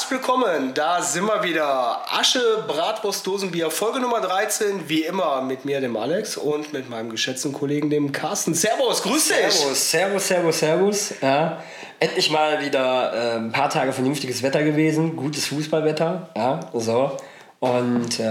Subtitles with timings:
[0.00, 2.00] Herzlich willkommen, da sind wir wieder.
[2.10, 7.10] Asche, Bratwurst, Dosenbier, Folge Nummer 13, wie immer mit mir, dem Alex und mit meinem
[7.10, 8.54] geschätzten Kollegen, dem Carsten.
[8.54, 9.52] Servus, grüß dich!
[9.52, 11.14] Servus, servus, servus, servus.
[11.20, 11.62] Ja,
[11.98, 16.30] endlich mal wieder äh, ein paar Tage vernünftiges Wetter gewesen, gutes Fußballwetter.
[16.34, 17.18] Ja, so.
[17.60, 18.22] Und äh,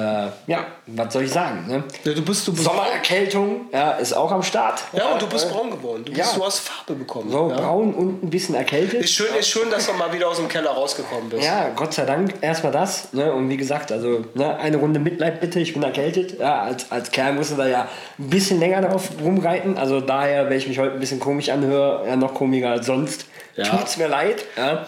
[0.48, 1.68] ja, was soll ich sagen?
[1.68, 1.84] Ne?
[2.04, 4.82] Ja, du bist, du bist Sommererkältung ja, ist auch am Start.
[4.92, 6.04] Ja, und du bist braun geworden.
[6.04, 6.36] Du, bist, Ja.
[6.36, 7.30] du hast Farbe bekommen.
[7.30, 7.58] So ja.
[7.58, 9.04] braun und ein bisschen erkältet.
[9.04, 11.44] Ist schön, ist schön, dass du mal wieder aus dem Keller rausgekommen bist.
[11.46, 13.14] Ja, Gott sei Dank erstmal das.
[13.14, 13.32] Ne?
[13.32, 16.40] Und wie gesagt, also ne, eine Runde Mitleid bitte, ich bin erkältet.
[16.40, 19.78] Ja, als, als Kerl musste da ja ein bisschen länger darauf rumreiten.
[19.78, 23.28] Also daher, wenn ich mich heute ein bisschen komisch anhöre, ja, noch komischer als sonst.
[23.56, 23.66] Ja.
[23.66, 24.44] Tut's mir leid.
[24.58, 24.88] Ja.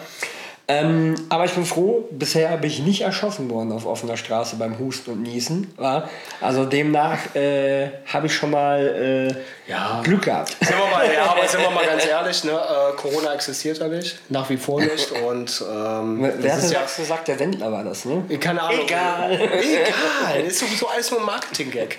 [0.72, 4.78] Ähm, aber ich bin froh, bisher bin ich nicht erschossen worden auf offener Straße beim
[4.78, 5.72] Husten und Niesen.
[5.78, 6.08] Ja?
[6.40, 9.34] Also demnach äh, habe ich schon mal
[9.66, 10.00] äh, Ja.
[10.02, 10.56] Glück gehabt.
[10.60, 12.52] Sind wir mal, ja, aber sind wir mal ganz ehrlich, ne?
[12.52, 15.12] äh, Corona existiert ja nicht, nach wie vor nicht.
[15.12, 17.28] Und ähm, Wer das hat ist ja, gesagt?
[17.28, 18.24] Der Wendler war das, ne?
[18.40, 18.80] Keine Ahnung.
[18.84, 19.32] Egal.
[19.32, 20.40] Egal.
[20.46, 21.98] Ist sowieso alles nur ein Marketing-Gag.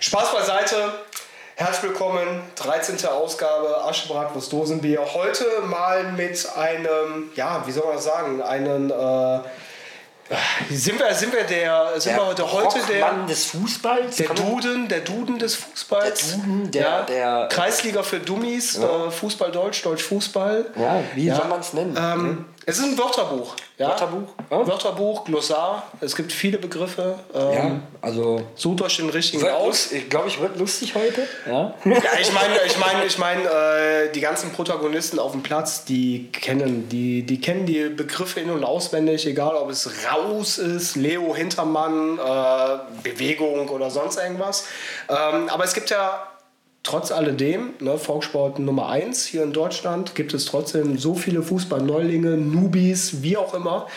[0.00, 0.92] Spaß beiseite.
[1.58, 3.06] Herzlich willkommen, 13.
[3.08, 5.00] Ausgabe Aschebratwurst Dosenbier.
[5.14, 9.38] Heute mal mit einem, ja, wie soll man das sagen, einen, äh,
[10.70, 14.16] sind wir, sind wir der, sind wir heute, heute der, des Fußballs.
[14.16, 16.28] der man- Duden, der Duden des Fußballs.
[16.28, 20.66] Der Duden, der- ja, der- Kreisliga für Dummies, äh, Fußball Deutsch, Deutsch Fußball.
[20.78, 21.96] Ja, wie soll man's nennen?
[21.98, 23.54] Ähm, es ist ein Wörterbuch.
[23.78, 23.88] Ja?
[23.90, 24.66] Wörterbuch, ja.
[24.66, 25.84] Wörterbuch, Glossar.
[26.00, 27.18] Es gibt viele Begriffe.
[27.32, 29.92] Ähm, Ja, also Sucht euch den richtigen wird aus.
[29.92, 31.26] ich glaube, ich wird lustig heute.
[31.46, 31.74] Ja.
[31.84, 36.30] Ja, ich meine, ich meine, ich meine, äh, die ganzen Protagonisten auf dem Platz, die
[36.32, 41.34] kennen die, die kennen die Begriffe in und auswendig, egal ob es raus ist, Leo
[41.36, 44.64] Hintermann, äh, Bewegung oder sonst irgendwas.
[45.08, 46.26] Ähm, aber es gibt ja
[46.86, 52.36] trotz alledem, ne, Volkssport Nummer 1 hier in Deutschland, gibt es trotzdem so viele Fußballneulinge,
[52.36, 53.88] Newbies, wie auch immer,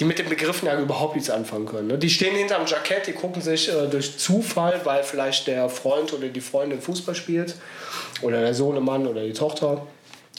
[0.00, 1.88] die mit den Begriffen ja überhaupt nichts anfangen können.
[1.88, 1.98] Ne?
[1.98, 6.28] Die stehen hinterm Jackett, die gucken sich äh, durch Zufall, weil vielleicht der Freund oder
[6.28, 7.54] die Freundin Fußball spielt
[8.22, 9.86] oder der Sohnemann oder die Tochter,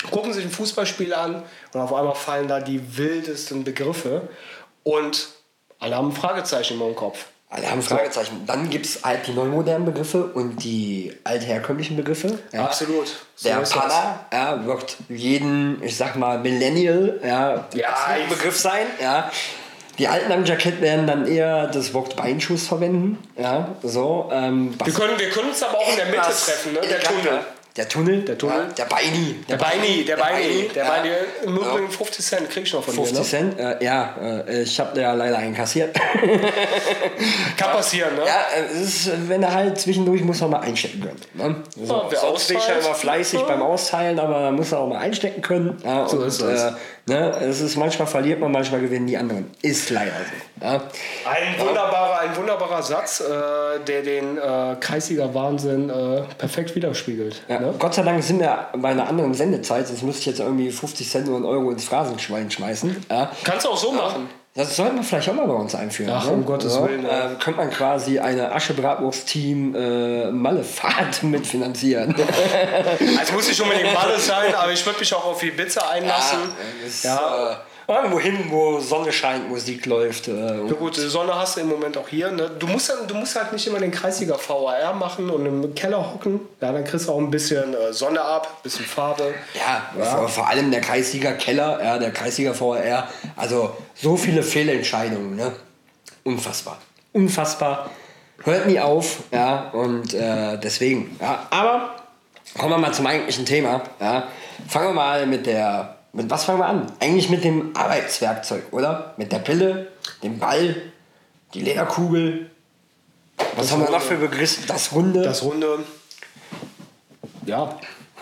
[0.10, 4.28] gucken sich ein Fußballspiel an und auf einmal fallen da die wildesten Begriffe
[4.84, 5.28] und
[5.78, 7.28] alle haben ein Fragezeichen im Kopf.
[7.52, 8.44] Alle haben Fragezeichen.
[8.46, 12.38] Dann gibt es halt die neumodernen Begriffe und die altherkömmlichen Begriffe.
[12.52, 12.66] Ja.
[12.66, 13.08] Absolut.
[13.36, 13.58] So Der.
[13.58, 18.86] Panna ja, wird jeden, ich sag mal, Millennial ja, Ja, ein Begriff sein.
[19.02, 19.32] Ja.
[19.98, 23.18] Die Alten am Jackett werden dann eher das Wort Beinschuss verwenden.
[23.36, 26.82] Ja, so, ähm, Wir können, wir können uns aber auch in der Mitte treffen, ne?
[26.82, 27.00] der.
[27.00, 27.42] Tunnel.
[27.78, 28.22] Der Tunnel.
[28.24, 28.66] Der Tunnel.
[28.70, 29.36] Ja, der Beini.
[29.48, 30.90] Der Beini, der Beini, der ja.
[30.92, 31.10] Beini.
[31.46, 31.62] Im Ja.
[31.72, 33.26] Übrigen 50 Cent krieg ich noch von 50 dir, ne?
[33.26, 34.16] Cent, äh, ja,
[34.48, 35.96] äh, ich habe ja leider einen kassiert.
[37.58, 38.22] Kann passieren, ne?
[38.26, 41.22] ja, äh, es ist, wenn er halt zwischendurch muss man mal einstecken können.
[41.34, 41.56] Ne?
[41.86, 43.46] So, Ja, sonst bin ich ja immer fleißig Ja.
[43.46, 45.78] beim Austeilen, aber muss auch mal einstecken können.
[45.84, 46.64] Ja, So und, ist das.
[46.64, 46.76] Äh,
[47.10, 49.52] ne, es ist manchmal verliert man, manchmal gewinnen die anderen.
[49.62, 50.66] Ist leider so.
[50.66, 50.74] Ja.
[51.26, 57.44] Ein wunderbarer, ein wunderbarer Satz, äh, der den äh, Kreisliga Wahnsinn äh, perfekt widerspiegelt.
[57.48, 57.74] Ja, Ne?
[57.78, 61.10] Gott sei Dank sind wir bei einer anderen Sendezeit, sonst müsste ich jetzt irgendwie 50
[61.10, 63.06] Cent oder einen Euro ins Phrasenschwein schmeißen.
[63.10, 63.32] Ja.
[63.44, 64.30] Kannst du auch so machen.
[64.56, 66.12] Das sollten wir vielleicht auch mal bei uns einführen.
[66.14, 66.32] Ach, ne?
[66.32, 67.32] um Gottes Willen, ja.
[67.32, 72.16] Äh, könnte man quasi eine Aschebratwurst-Team äh, Mallefahrt mitfinanzieren.
[73.20, 76.40] Also muss nicht unbedingt Malle sein, aber ich würde mich auch auf Ibiza einlassen.
[76.86, 77.52] ist, Ja.
[77.52, 77.56] Äh,
[77.90, 80.28] irgendwo hin, wo Sonne scheint, Musik läuft.
[80.28, 80.32] Äh,
[80.68, 82.32] Ja, gut, die Sonne hast du im Moment auch hier.
[82.32, 82.50] Ne?
[82.60, 86.14] Du, musst, dann- du musst halt nicht immer den Kreisliga VAR machen und im Keller
[86.14, 86.40] hocken.
[86.62, 89.34] Ja, dann kriegst du auch ein bisschen äh, Sonne ab, ein bisschen Farbe.
[89.56, 95.36] ja, Vor, vor allem der Kreisliga Keller, ja, der Kreisliga VR, also so viele Fehlentscheidungen,
[95.36, 95.52] ne?
[96.24, 96.78] Unfassbar.
[97.14, 97.90] Unfassbar.
[98.44, 101.48] Hört nie auf, ja, und äh, deswegen, ja.
[101.50, 101.96] Aber
[102.58, 104.28] kommen wir mal zum eigentlichen Thema, ja.
[104.68, 106.92] Fangen wir mal mit der, mit was fangen wir an?
[107.00, 109.14] Eigentlich mit dem Arbeitswerkzeug, oder?
[109.18, 109.88] Mit der Pille,
[110.24, 110.76] dem Ball,
[111.54, 112.50] die Lederkugel.
[113.56, 114.62] Was haben wir noch für Begriffe?
[114.68, 115.22] Das Runde.
[115.22, 115.80] Das Runde.
[117.46, 117.78] Ja.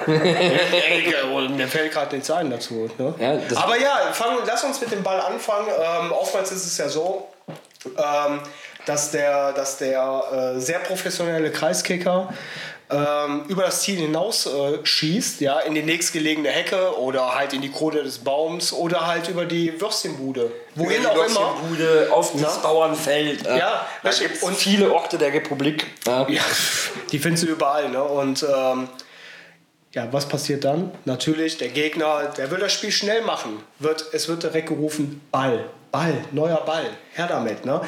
[0.06, 2.90] Mir fällt gerade nichts ein dazu.
[2.98, 3.16] Ne?
[3.20, 5.68] Ja, das- Aber ja, fang, lass uns mit dem Ball anfangen.
[5.70, 7.28] Ähm, oftmals ist es ja so,
[7.86, 8.40] ähm,
[8.88, 12.34] dass der, dass der äh, sehr professionelle Kreiskicker
[12.90, 17.62] ähm, über das Ziel hinaus äh, schießt, ja, in die nächstgelegene Hecke oder halt in
[17.62, 20.50] die Krone des Baums oder halt über die Würstchenbude.
[20.76, 21.56] Wohin auch immer.
[21.68, 22.62] Bude, auf das?
[22.62, 23.46] Bauernfeld.
[23.46, 24.28] äh, Ja, da richtig.
[24.30, 25.86] gibt es Und- viele Orte der Republik.
[26.06, 26.26] Ja.
[26.30, 26.42] Ja,
[27.12, 27.90] die findest du überall.
[27.90, 28.02] Ne?
[28.02, 28.88] Und ähm,
[29.94, 30.92] ja, was passiert dann?
[31.04, 33.62] Natürlich, der Gegner, der will das Spiel schnell machen.
[33.80, 35.66] Wird, es wird direkt gerufen, Ball.
[35.92, 37.66] Ball, neuer Ball, her damit.
[37.66, 37.82] Ne?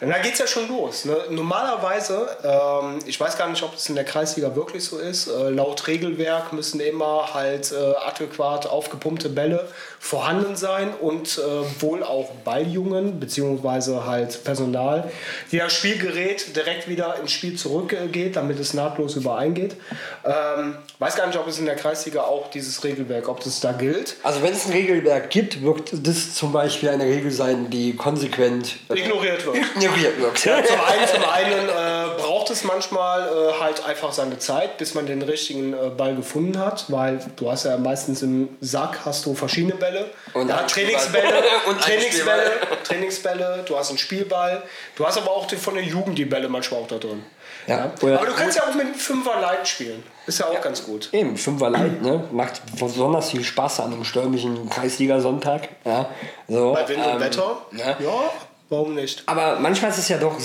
[0.00, 1.04] Und da geht es ja schon los.
[1.04, 1.16] Ne?
[1.30, 5.50] Normalerweise, ähm, ich weiß gar nicht, ob es in der Kreisliga wirklich so ist, äh,
[5.50, 9.68] laut Regelwerk müssen immer halt äh, adäquat aufgepumpte Bälle
[9.98, 15.10] vorhanden sein und äh, wohl auch Balljungen, beziehungsweise halt Personal,
[15.50, 19.76] die das Spielgerät direkt wieder ins Spiel zurückgeht, damit es nahtlos übereingeht.
[20.24, 23.72] Ähm, weiß gar nicht, ob es in der Kreisliga auch dieses Regelwerk, ob das da
[23.72, 24.16] gilt.
[24.22, 28.76] Also wenn es ein Regelwerk gibt, wird das zum Beispiel eine Regel sein, die konsequent
[28.94, 29.56] ignoriert wird.
[29.56, 30.44] Ignoriert wird.
[30.44, 34.94] Ja, zum einen, zum einen äh, braucht es manchmal äh, halt einfach seine Zeit, bis
[34.94, 39.26] man den richtigen äh, Ball gefunden hat, weil du hast ja meistens im Sack hast
[39.26, 40.10] du verschiedene Bälle.
[40.32, 42.52] Und ja, Trainingsbälle, und Trainingsbälle,
[42.84, 44.62] Trainingsbälle, du hast einen Spielball,
[44.96, 47.22] du hast aber auch die, von der Jugend die Bälle manchmal auch da drin.
[47.66, 47.92] Ja.
[48.00, 48.16] Ja.
[48.16, 50.02] Aber du kannst ja auch mit einem Fünfer Light spielen.
[50.26, 51.10] Ist ja auch ganz gut.
[51.12, 52.24] Eben, Fünfer Light, ne?
[52.32, 55.68] Macht besonders viel Spaß an einem stürmischen Kreisliga-Sonntag.
[55.84, 56.08] Ja,
[56.48, 57.56] so, Bei Wind und ähm, Wetter.
[57.72, 57.96] ne?
[58.00, 58.30] Ja,
[58.68, 59.22] warum nicht?
[59.26, 60.36] Aber manchmal ist es ja doch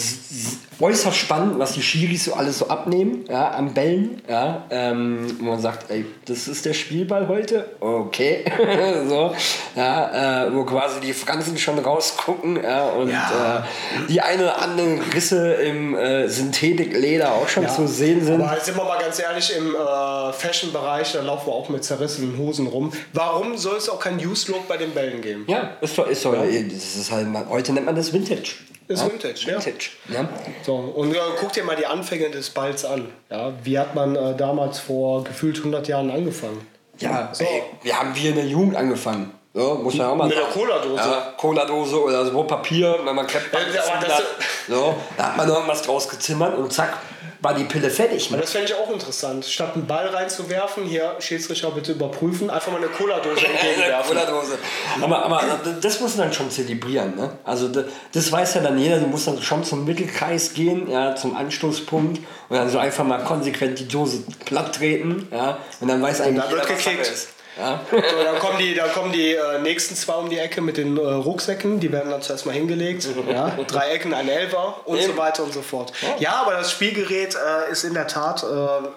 [0.80, 5.46] äußerst spannend, was die Schiris so alles so abnehmen, ja, am Bällen, ja, ähm, wo
[5.52, 8.44] man sagt, ey, das ist der Spielball heute, okay,
[9.08, 9.34] so,
[9.76, 13.60] ja, äh, wo quasi die Fransen schon rausgucken, ja, und Ja.
[13.60, 18.42] Äh, die eine oder andere Risse im äh, Synthetikleder auch schon zu sehen sind.
[18.42, 22.38] Aber sind wir mal ganz ehrlich, im äh, Fashion-Bereich, da laufen wir auch mit zerrissenen
[22.38, 22.92] Hosen rum.
[23.14, 25.46] Warum soll es auch kein Use-Look bei den Bällen geben?
[25.48, 28.54] Ja, ist doch, ist doch, das ist halt, heute nennt man das Vintage.
[28.88, 29.10] Ist ja?
[29.12, 29.48] Vintage, ja.
[29.54, 30.28] Vintage, ja.
[30.66, 33.08] So, und äh, guck dir mal die Anfänge des Balls an.
[33.30, 36.66] Ja, wie hat man äh, damals vor gefühlt 100 Jahren angefangen?
[37.00, 37.44] Ja, So.
[37.44, 39.32] ey, wir haben hier in der Jugend angefangen.
[39.54, 40.46] So, muss man auch mal Mit der.
[40.46, 40.96] Cola-Dose.
[40.98, 44.24] Ja, Cola-Dose oder so Papier, wenn man Kreppband Ja, das-.
[44.68, 46.98] So, da hat man irgendwas draus gezimmert und zack,
[47.42, 48.30] war die Pille fertig.
[48.30, 48.38] Ne?
[48.38, 49.46] das fände ich auch interessant.
[49.46, 54.16] Statt einen Ball reinzuwerfen, hier, Schiedsrichter bitte überprüfen, einfach mal eine Cola-Dose entgegenwerfen.
[54.16, 54.58] Cola-Dose.
[55.02, 55.44] Aber, aber
[55.82, 57.16] das muss man dann schon zelebrieren.
[57.16, 57.32] Ne?
[57.44, 61.16] Also das, das weiß ja dann jeder, du musst dann schon zum Mittelkreis gehen, ja,
[61.16, 65.28] zum Anstoßpunkt und dann so einfach mal konsequent die Dose platt treten.
[65.32, 67.06] Ja, und dann weiß eigentlich dann jeder, was gekickt.
[67.06, 67.28] Sache ist.
[67.58, 67.82] Ja.
[67.92, 70.98] So, dann kommen die, dann kommen die äh, nächsten zwei um die Ecke mit den
[70.98, 73.08] äh, Rucksäcken, die werden dann zuerst mal hingelegt.
[73.30, 75.14] Ja, drei Ecken, ein Elfer und Eben.
[75.14, 75.94] so weiter und so fort.
[76.20, 78.88] Ja, aber das Spielgerät äh, ist in der Tat, äh,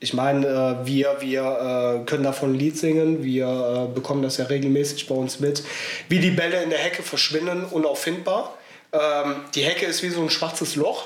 [0.00, 0.46] ich meine,
[0.82, 5.14] äh, wir, wir äh, können davon ein Lied singen, wir bekommen das ja regelmäßig bei
[5.14, 5.62] uns mit,
[6.08, 8.54] wie die Bälle in der Hecke verschwinden, unauffindbar.
[8.92, 11.04] Ähm, die Hecke ist wie so ein schwarzes Loch.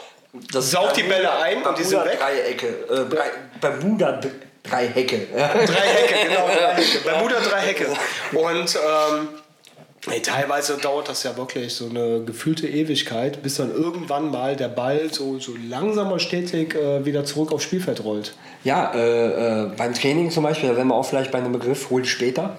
[0.53, 2.19] Das Saugt die Bälle ein und die sind weg.
[2.19, 4.21] Dreiecke, äh, Bermuda
[4.71, 5.29] Dreihecke.
[5.37, 5.49] Ja.
[5.49, 6.99] Drei Hecke, genau, drei Hecke.
[7.05, 7.87] Bermuda drei Hecke.
[8.33, 9.29] Und ähm,
[10.11, 14.69] ey, teilweise dauert das ja wirklich so eine gefühlte Ewigkeit, bis dann irgendwann mal der
[14.69, 18.35] Ball so, so langsam aber stetig äh, wieder zurück aufs Spielfeld rollt.
[18.65, 21.91] Ja, äh, äh, beim Training zum Beispiel, da wären wir auch vielleicht bei einem Begriff,
[21.91, 22.59] hol später.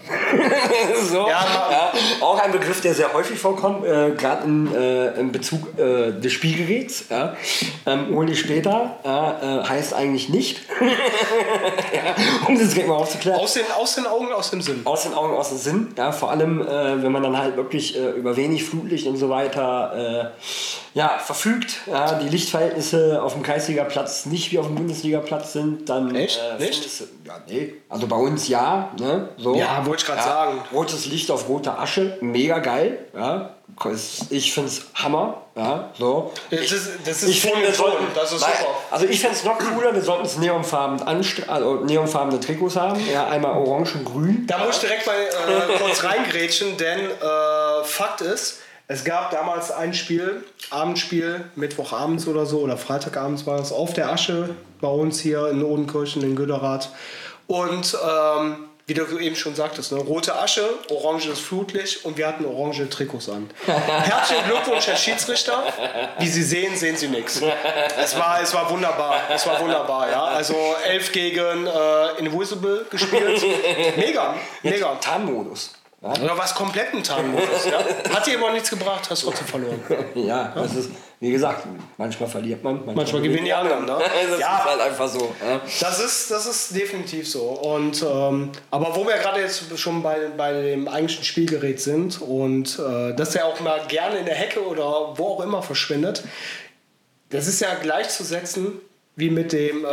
[1.12, 5.32] so, Ja, ja, auch ein Begriff, der sehr häufig vorkommt, äh, gerade in, äh, in
[5.32, 7.06] Bezug äh, des Spielgeräts.
[7.10, 7.36] Ja.
[7.86, 12.16] Ähm, hol dich später heißt eigentlich nicht, ja,
[12.48, 13.40] um das direkt mal aufzuklären.
[13.40, 14.82] Aus den, aus den Augen, aus dem Sinn.
[14.86, 15.94] Aus den Augen, aus dem Sinn.
[15.98, 20.32] Ja, vor allem, wenn man dann halt wirklich äh, über wenig Flutlicht und so weiter
[20.36, 21.78] äh, ja, verfügt.
[21.88, 26.16] Ja, die Lichtverhältnisse auf dem Kreisligaplatz nicht wie auf dem Bundesligaplatz sind, dann.
[26.16, 26.40] Echt?
[26.40, 27.04] Äh, Nicht?
[27.30, 27.76] Ja, nee.
[27.90, 28.90] Also bei uns ja.
[29.00, 29.30] Ne?
[29.38, 29.54] So.
[29.56, 30.62] Ja, wollte ich grad sagen.
[30.74, 33.06] Rotes Licht auf roter Asche, mega geil.
[33.16, 33.52] Ja.
[34.32, 35.42] Ich finde es Hammer.
[35.56, 36.32] Ja, so.
[36.50, 38.72] Das Ich- ist- das ist ich finde, wir sollten, Das ist Nein, super.
[38.92, 41.02] Also ich fände es noch cooler, wir sollten es neonfarben
[41.48, 43.00] also neonfarbene Trikots haben.
[43.14, 44.48] Ja, einmal orange und grün.
[44.48, 48.60] Da muss ich direkt mal äh, kurz reingrätschen, denn äh, Fakt ist,
[48.92, 54.12] es gab damals ein Spiel, Abendspiel, Mittwochabends oder so, oder Freitagabends war es, auf der
[54.12, 56.90] Asche bei uns hier in Odenkirchen, in Göderath.
[57.46, 62.44] Und ähm, wie du eben schon sagtest, ne, rote Asche, oranges Flutlicht und wir hatten
[62.46, 63.52] orange Trikots an.
[63.68, 65.66] Herzlichen Glückwunsch, Herr Schiedsrichter.
[66.18, 67.44] Wie Sie sehen, sehen Sie nichts.
[67.96, 69.22] Es war, es war wunderbar.
[69.32, 70.24] Es war wunderbar, ja.
[70.24, 73.40] Also elf gegen äh, Invisible gespielt.
[73.98, 74.96] Mega, mega.
[74.96, 75.74] Tarnmodus.
[76.02, 77.66] Ja, Oder was kompletten Tarnmodus.
[77.70, 77.80] Ja?
[78.16, 79.82] Hat dir aber nichts gebracht, hast trotzdem verloren.
[80.16, 81.66] ja, das ist, wie gesagt,
[81.98, 83.86] manchmal verliert man, manchmal, Manchmal gewinnen die anderen.
[83.86, 83.98] Ne?
[84.30, 85.36] Das Ja, ist halt einfach so.
[85.46, 85.60] Ja.
[85.82, 87.42] das ist, das ist definitiv so.
[87.42, 92.80] Und, ähm, aber wo wir gerade jetzt schon bei, bei dem eigentlichen Spielgerät sind und
[92.80, 96.24] äh, das ja auch mal gerne in der Hecke oder wo auch immer verschwindet,
[97.30, 98.80] das ist ja gleichzusetzen
[99.18, 99.88] wie mit dem äh,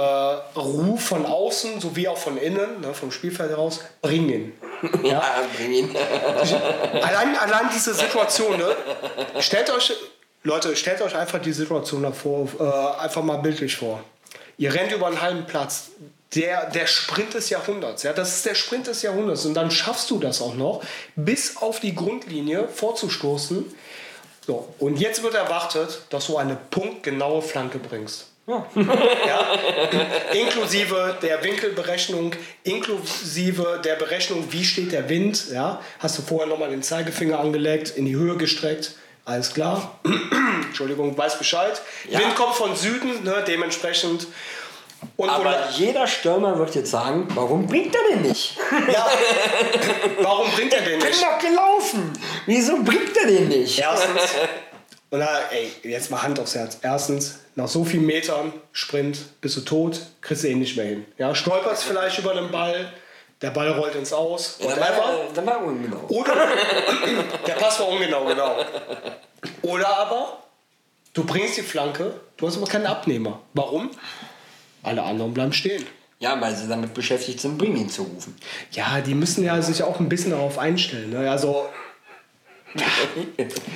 [0.56, 4.52] Ruf von außen sowie auch von innen, ne, vom Spielfeld heraus, bringen.
[5.02, 5.22] Ja?
[5.56, 5.96] Bring ihn.
[5.96, 8.76] Allein, allein diese Situation, ne?
[9.40, 9.92] stellt euch,
[10.42, 14.02] Leute, stellt euch einfach die Situation davor, äh, einfach mal bildlich vor.
[14.58, 15.90] Ihr rennt über einen halben Platz.
[16.34, 18.02] der, der Sprint des Jahrhunderts.
[18.02, 19.46] Ja, das ist der Sprint des Jahrhunderts.
[19.46, 20.82] Und dann schaffst du das auch noch,
[21.14, 23.64] bis auf die Grundlinie vorzustoßen.
[24.46, 28.26] So, und jetzt wird erwartet, dass du eine punktgenaue Flanke bringst.
[28.46, 28.64] Ja.
[29.26, 29.40] ja.
[30.32, 35.50] Inklusive der Winkelberechnung, inklusive der Berechnung, wie steht der Wind.
[35.52, 35.80] Ja.
[35.98, 38.94] Hast du vorher nochmal den Zeigefinger angelegt, in die Höhe gestreckt.
[39.24, 39.98] Alles klar.
[40.66, 41.80] Entschuldigung, weiß Bescheid.
[42.08, 42.20] Ja.
[42.20, 44.28] Wind kommt von Süden, ne, dementsprechend
[45.16, 48.56] und Aber jeder Stürmer wird jetzt sagen, warum bringt er den nicht?
[48.92, 49.06] Ja,
[50.22, 51.10] warum bringt er den nicht?
[51.10, 52.12] Ich bin doch gelaufen.
[52.46, 53.78] Wieso bringt er den nicht?
[53.78, 54.34] Erstens,
[55.16, 56.78] und da, ey, jetzt mal Hand aufs Herz.
[56.82, 61.06] Erstens, nach so vielen Metern Sprint bist du tot, kriegst du ihn nicht mehr hin.
[61.16, 62.92] Ja, stolperst vielleicht über den Ball,
[63.40, 64.58] der Ball rollt ins Aus.
[64.60, 66.04] Ja, der, war, der war ungenau.
[66.08, 66.34] Oder,
[67.46, 68.56] der Pass war ungenau, genau.
[69.62, 70.42] Oder aber,
[71.14, 73.40] du bringst die Flanke, du hast aber keinen Abnehmer.
[73.54, 73.90] Warum?
[74.82, 75.86] Alle anderen bleiben stehen.
[76.18, 78.36] Ja, weil sie damit beschäftigt sind, Bring ihn zu rufen.
[78.72, 81.08] Ja, die müssen ja sich auch ein bisschen darauf einstellen.
[81.08, 81.30] Ne?
[81.30, 81.66] Also,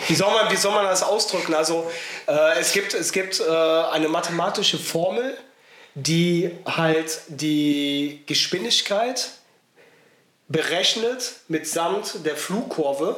[0.09, 1.55] wie, soll man, wie soll man das ausdrücken?
[1.55, 1.91] Also,
[2.27, 5.37] äh, es gibt, es gibt äh, eine mathematische Formel,
[5.95, 9.31] die halt die Geschwindigkeit
[10.49, 13.17] berechnet mitsamt der Flugkurve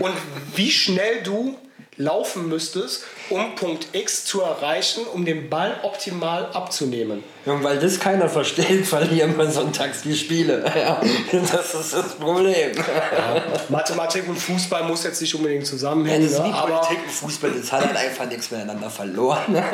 [0.00, 0.14] und
[0.54, 1.58] wie schnell du
[1.96, 7.22] laufen müsstest, um Punkt X zu erreichen, um den Ball optimal abzunehmen.
[7.46, 10.64] Ja, weil das keiner versteht, verlieren wir sonntags die Spiele.
[10.76, 11.00] Ja,
[11.32, 12.76] das ist das Problem.
[12.76, 16.30] Ja, Mathematik und Fußball muss jetzt nicht unbedingt zusammenhängen.
[16.30, 16.54] Ja, ne?
[16.54, 19.54] Politik und Fußball, das hat halt einfach nichts miteinander verloren.
[19.54, 19.64] Ja.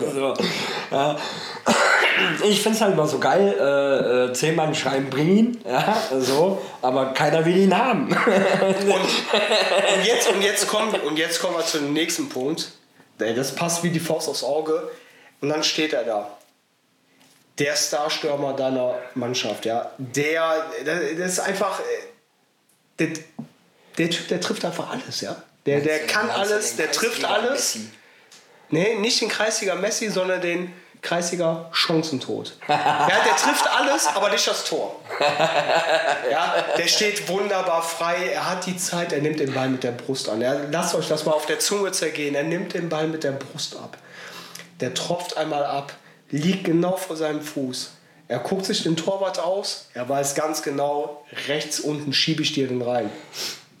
[0.14, 0.34] so.
[2.44, 6.02] Ich finde es halt immer so geil, äh, äh, zehn Mann schreiben, bring ihn, ja,
[6.18, 8.08] so, aber keiner will ihn haben.
[8.08, 12.72] und, und, jetzt, und, jetzt kommen, und jetzt kommen wir zu dem nächsten Punkt.
[13.18, 14.90] Das passt wie die Faust aufs Auge.
[15.40, 16.38] Und dann steht er da.
[17.58, 19.90] Der Starstürmer deiner Mannschaft, ja.
[19.98, 21.80] Der, das ist einfach.
[21.80, 21.82] Äh,
[22.98, 23.08] der,
[23.98, 25.36] der Typ, der trifft einfach alles, ja.
[25.66, 27.78] Der, der kann alles, der trifft alles.
[28.70, 32.54] Nee, nicht den Kreisliga Messi, sondern den Kreisliga Chancentod.
[32.68, 35.00] Ja, der trifft alles, aber nicht das Tor.
[36.30, 39.90] Ja, der steht wunderbar frei, er hat die Zeit, er nimmt den Ball mit der
[39.90, 40.40] Brust an.
[40.40, 43.32] Ja, lasst euch das mal auf der Zunge zergehen, er nimmt den Ball mit der
[43.32, 43.98] Brust ab.
[44.80, 45.92] Der tropft einmal ab,
[46.30, 47.90] liegt genau vor seinem Fuß.
[48.28, 52.68] Er guckt sich den Torwart aus, er weiß ganz genau, rechts unten schiebe ich dir
[52.68, 53.10] den rein.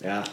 [0.02, 0.24] Ja,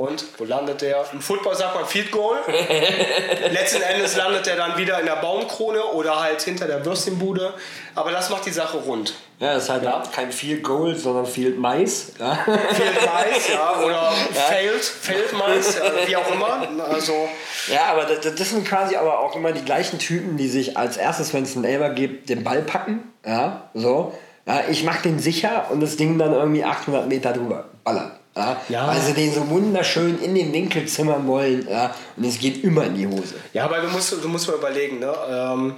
[0.00, 1.04] und wo landet der?
[1.12, 2.38] Im Football sagt man Field Goal.
[3.50, 7.52] Letzten Endes landet er dann wieder in der Baumkrone oder halt hinter der Würstchenbude.
[7.94, 9.12] Aber das macht die Sache rund.
[9.40, 10.02] Ja, das ist halt ja.
[10.10, 12.12] kein Field Goal, sondern Field Mais.
[12.18, 12.34] Ja.
[12.34, 14.40] Field Mais, ja, oder ja.
[14.40, 16.66] Failed, Failed Mais, ja, wie auch immer.
[16.88, 17.28] Also,
[17.70, 20.96] ja, aber das, das, sind quasi aber auch immer die gleichen Typen, die sich als
[20.96, 23.12] erstes, wenn es einen Elber gibt, den Ball packen.
[23.26, 24.14] Ja, so.
[24.46, 28.12] Ja, ich mach den sicher und das Ding dann irgendwie 800 Meter drüber ballern.
[28.40, 28.88] Ja, ja.
[28.88, 31.68] Weil sie den so wunderschön in den Winkel zimmern wollen.
[31.68, 33.34] Ja, und es geht immer in die Hose.
[33.52, 35.14] Ja, aber du musst, du musst mal überlegen, ne?
[35.28, 35.74] Ähm,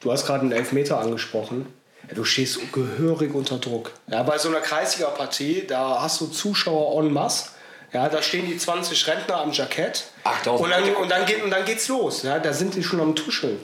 [0.00, 1.66] du hast gerade einen Elfmeter angesprochen.
[2.08, 3.92] Ja, du stehst gehörig unter Druck.
[4.08, 7.50] Ja, bei so einer Kreisliga-Partie, da hast du Zuschauer en masse.
[7.92, 10.04] Ja, da stehen die 20 Rentner am Jackett.
[10.22, 12.22] 8000 und dann, und dann, geht, und dann geht's los.
[12.22, 13.58] Ja, da sind die schon am Tuscheln.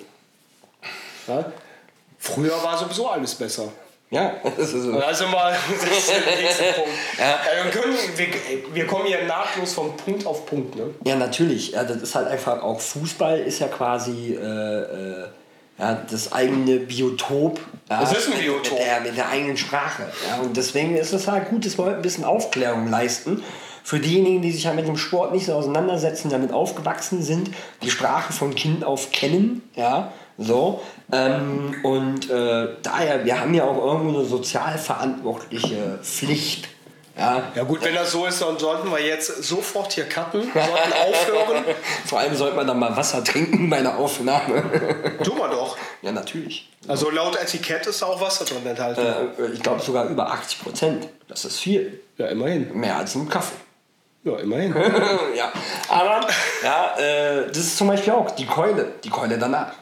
[1.29, 1.53] Ja?
[2.19, 3.73] Früher war sowieso alles besser.
[4.11, 4.99] Ja, das ist so.
[4.99, 6.91] Also mal, das ist der nächste Punkt.
[7.19, 7.39] Ja.
[7.65, 10.77] wir, können, wir, wir, kommen hier nahtlos von Punkt auf Punkt.
[10.77, 10.95] Ne?
[11.05, 11.73] Ja, natürlich.
[11.73, 15.25] Ja, das ist halt einfach auch Fußball ist ja quasi äh, äh,
[15.79, 17.61] ja, das eigene Biotop.
[17.89, 18.79] Ja, das ist ein Biotop.
[18.79, 20.11] Mit der, mit der eigenen Sprache.
[20.29, 23.43] Ja, und deswegen ist es halt gut, dass wir ein bisschen Aufklärung leisten.
[23.83, 27.51] Für diejenigen, die sich ja mit dem Sport nicht so auseinandersetzen, damit aufgewachsen sind,
[27.83, 30.83] die Sprache von Kind auf kennen, ja, so.
[31.13, 36.69] Ähm, und äh, daher, wir haben ja auch irgendwo eine sozial verantwortliche Pflicht.
[37.19, 37.45] Ja.
[37.55, 41.65] ja gut, wenn das so ist, dann sollten wir jetzt sofort hier cutten, sollten aufhören.
[42.05, 44.63] Vor allem sollte man dann mal Wasser trinken bei einer Aufnahme.
[45.25, 45.79] Tun wir doch.
[46.03, 46.69] Ja, natürlich.
[46.87, 49.01] Also laut Etikett ist da auch Wasser drin enthalten.
[49.01, 51.09] Äh, ich glaube sogar über 80 Prozent.
[51.27, 52.01] Das ist viel.
[52.19, 52.77] Ja, immerhin.
[52.79, 53.57] Mehr als ein Kaffee.
[54.25, 54.75] Ja, immerhin.
[55.37, 55.53] ja.
[55.89, 56.21] Aber
[56.63, 59.73] ja, äh, das ist zum Beispiel auch die Keule, die Keule danach.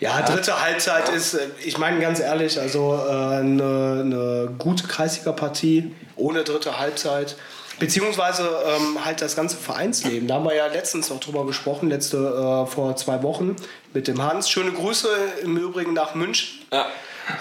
[0.00, 5.94] Ja, dritte Halbzeit ist, äh, ich meine ganz ehrlich, also äh, eine, eine gute Kreisliga-Partie
[6.16, 7.36] ohne dritte Halbzeit.
[7.78, 10.28] Beziehungsweise ähm, halt das ganze Vereinsleben.
[10.28, 13.56] Da haben wir ja letztens noch drüber gesprochen, letzte äh, vor zwei Wochen
[13.92, 14.48] mit dem Hans.
[14.48, 15.08] Schöne Grüße
[15.42, 16.60] im Übrigen nach München.
[16.72, 16.86] Ja.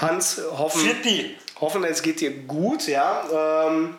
[0.02, 0.90] Hans, hoffen,
[1.60, 2.88] hoffen, es geht dir gut.
[2.88, 3.68] Ja.
[3.68, 3.96] Ähm,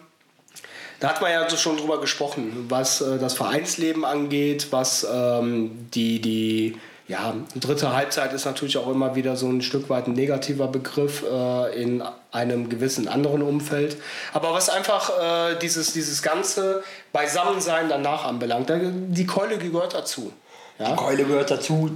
[1.01, 6.21] da hat man ja schon drüber gesprochen, was äh, das Vereinsleben angeht, was ähm, die,
[6.21, 6.77] die
[7.07, 11.23] ja, dritte Halbzeit ist natürlich auch immer wieder so ein Stück weit ein negativer Begriff
[11.23, 13.99] äh, in einem gewissen anderen Umfeld.
[14.33, 16.83] Aber was einfach äh, dieses, dieses ganze
[17.13, 20.33] Beisammensein danach anbelangt, die Keule gehört dazu.
[20.79, 20.91] Ja?
[20.91, 21.91] Die Keule gehört dazu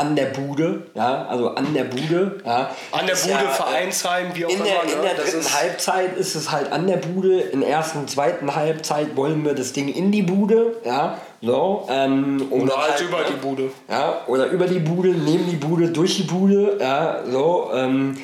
[0.00, 2.70] an der Bude, ja, also an der Bude, ja.
[2.90, 4.64] An der Bude, ja, äh, Vereinsheim, wie auch in immer.
[4.64, 4.94] Der, in ne?
[5.02, 9.14] der dritten ist Halbzeit ist es halt an der Bude, in der ersten, zweiten Halbzeit
[9.14, 11.86] wollen wir das Ding in die Bude, ja, so.
[11.90, 13.70] Ähm, oder halt, halt, über die Bude.
[13.88, 17.70] Ja, oder über die Bude, neben die Bude, durch die Bude, ja, so.
[17.74, 18.16] Ähm,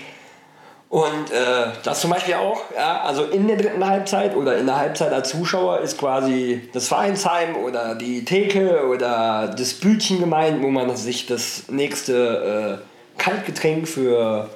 [0.88, 4.76] und äh, das zum Beispiel auch, ja, also in der dritten Halbzeit oder in der
[4.76, 10.68] Halbzeit als Zuschauer ist quasi das Vereinsheim oder die Theke oder das Bütchen gemeint, wo
[10.68, 14.48] man sich das nächste äh, Kaltgetränk für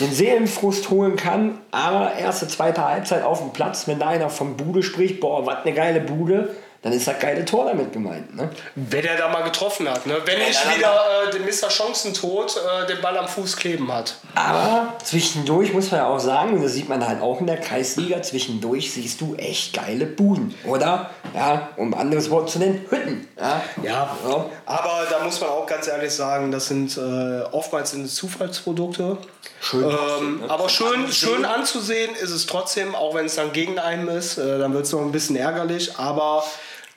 [0.00, 1.58] den Seelenfrust holen kann.
[1.70, 5.64] Aber erste, zweite Halbzeit auf dem Platz, wenn da einer von Bude spricht, boah, was
[5.64, 6.54] eine geile Bude,
[6.84, 8.36] dann ist das geile Tor damit gemeint.
[8.36, 8.50] Ne?
[8.74, 10.06] Wenn er da mal getroffen hat.
[10.06, 10.18] Ne?
[10.26, 11.70] Wenn nicht wieder äh, den Mr.
[11.70, 14.16] Chancentod äh, den Ball am Fuß kleben hat.
[14.34, 18.20] Aber zwischendurch muss man ja auch sagen, das sieht man halt auch in der Kreisliga,
[18.20, 20.54] zwischendurch siehst du echt geile Buden.
[20.66, 23.28] Oder, ja, um ein anderes Wort zu nennen, Hütten.
[23.38, 24.46] Ja, ja, ja.
[24.66, 29.16] aber da muss man auch ganz ehrlich sagen, das sind äh, oftmals sind Zufallsprodukte.
[29.62, 30.50] Schön ähm, ne?
[30.50, 34.36] aber schön, schön anzusehen ist es trotzdem, auch wenn es dann gegen einen ist.
[34.36, 35.96] Äh, dann wird es noch ein bisschen ärgerlich.
[35.96, 36.44] Aber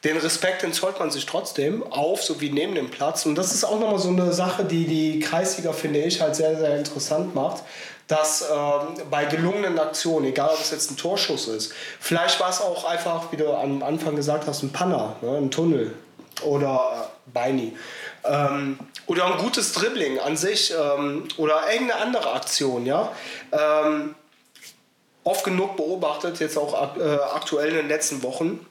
[0.08, 3.26] den Respekt, den zollt man sich trotzdem auf, so wie neben dem Platz.
[3.26, 6.58] Und das ist auch nochmal so eine Sache, die die Kreisliga, finde ich, halt sehr,
[6.58, 7.64] sehr interessant macht.
[8.08, 12.62] Dass ähm, bei gelungenen Aktionen, egal ob es jetzt ein Torschuss ist, vielleicht war es
[12.62, 15.94] auch einfach, wie du am Anfang gesagt hast, ein Panner, ne, ein Tunnel
[16.42, 17.76] oder äh, Beini.
[18.24, 23.12] Ähm, oder ein gutes Dribbling an sich ähm, oder irgendeine andere Aktion, ja.
[23.52, 24.16] Ähm,
[25.26, 28.66] oft genug beobachtet, jetzt auch äh, aktuell in den letzten Wochen,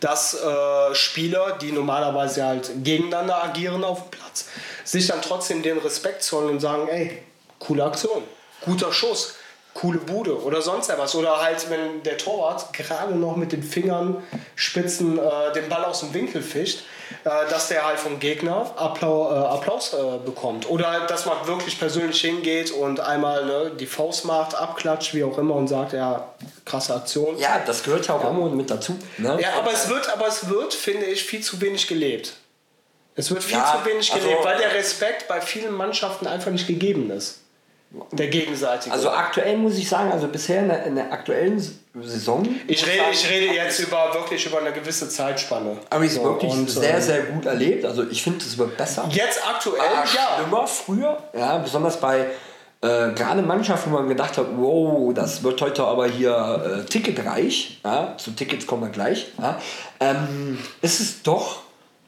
[0.00, 4.46] dass äh, Spieler, die normalerweise halt gegeneinander agieren auf dem Platz,
[4.84, 7.22] sich dann trotzdem den Respekt zollen und sagen, ey,
[7.58, 8.22] coole Aktion,
[8.62, 9.34] guter Schuss,
[9.74, 11.14] coole Bude oder sonst etwas.
[11.14, 14.22] Oder halt, wenn der Torwart gerade noch mit den Fingern
[14.54, 16.84] spitzen äh, den Ball aus dem Winkel fischt,
[17.22, 20.68] dass der halt vom Gegner äh, Applaus äh, bekommt.
[20.68, 25.38] Oder dass man wirklich persönlich hingeht und einmal ne, die Faust macht, abklatscht, wie auch
[25.38, 26.28] immer und sagt, ja,
[26.64, 27.38] krasse Aktion.
[27.38, 28.30] Ja, das gehört ja auch ja.
[28.30, 28.98] irgendwo mit dazu.
[29.18, 29.38] Ne?
[29.40, 32.34] Ja, aber es, wird, aber es wird, finde ich, viel zu wenig gelebt.
[33.16, 36.50] Es wird viel ja, zu wenig gelebt, also, weil der Respekt bei vielen Mannschaften einfach
[36.50, 37.43] nicht gegeben ist.
[38.12, 38.94] Der gegenseitige.
[38.94, 41.58] Also aktuell muss ich sagen, also bisher in der, in der aktuellen
[42.02, 42.46] Saison.
[42.66, 45.76] Ich rede, ich rede jetzt über wirklich über eine gewisse Zeitspanne.
[45.90, 47.84] Aber ich so, wirklich und, sehr, ähm, sehr gut erlebt.
[47.84, 49.08] Also ich finde, es wird besser.
[49.10, 50.36] Jetzt aktuell, War ja.
[50.38, 52.26] Schlimmer früher, ja, besonders bei
[52.80, 57.80] äh, gerade Mannschaften, wo man gedacht hat, wow, das wird heute aber hier äh, ticketreich.
[57.84, 59.32] Ja, zu Tickets kommen wir gleich.
[59.38, 59.58] Ja,
[60.00, 61.62] ähm, ist es doch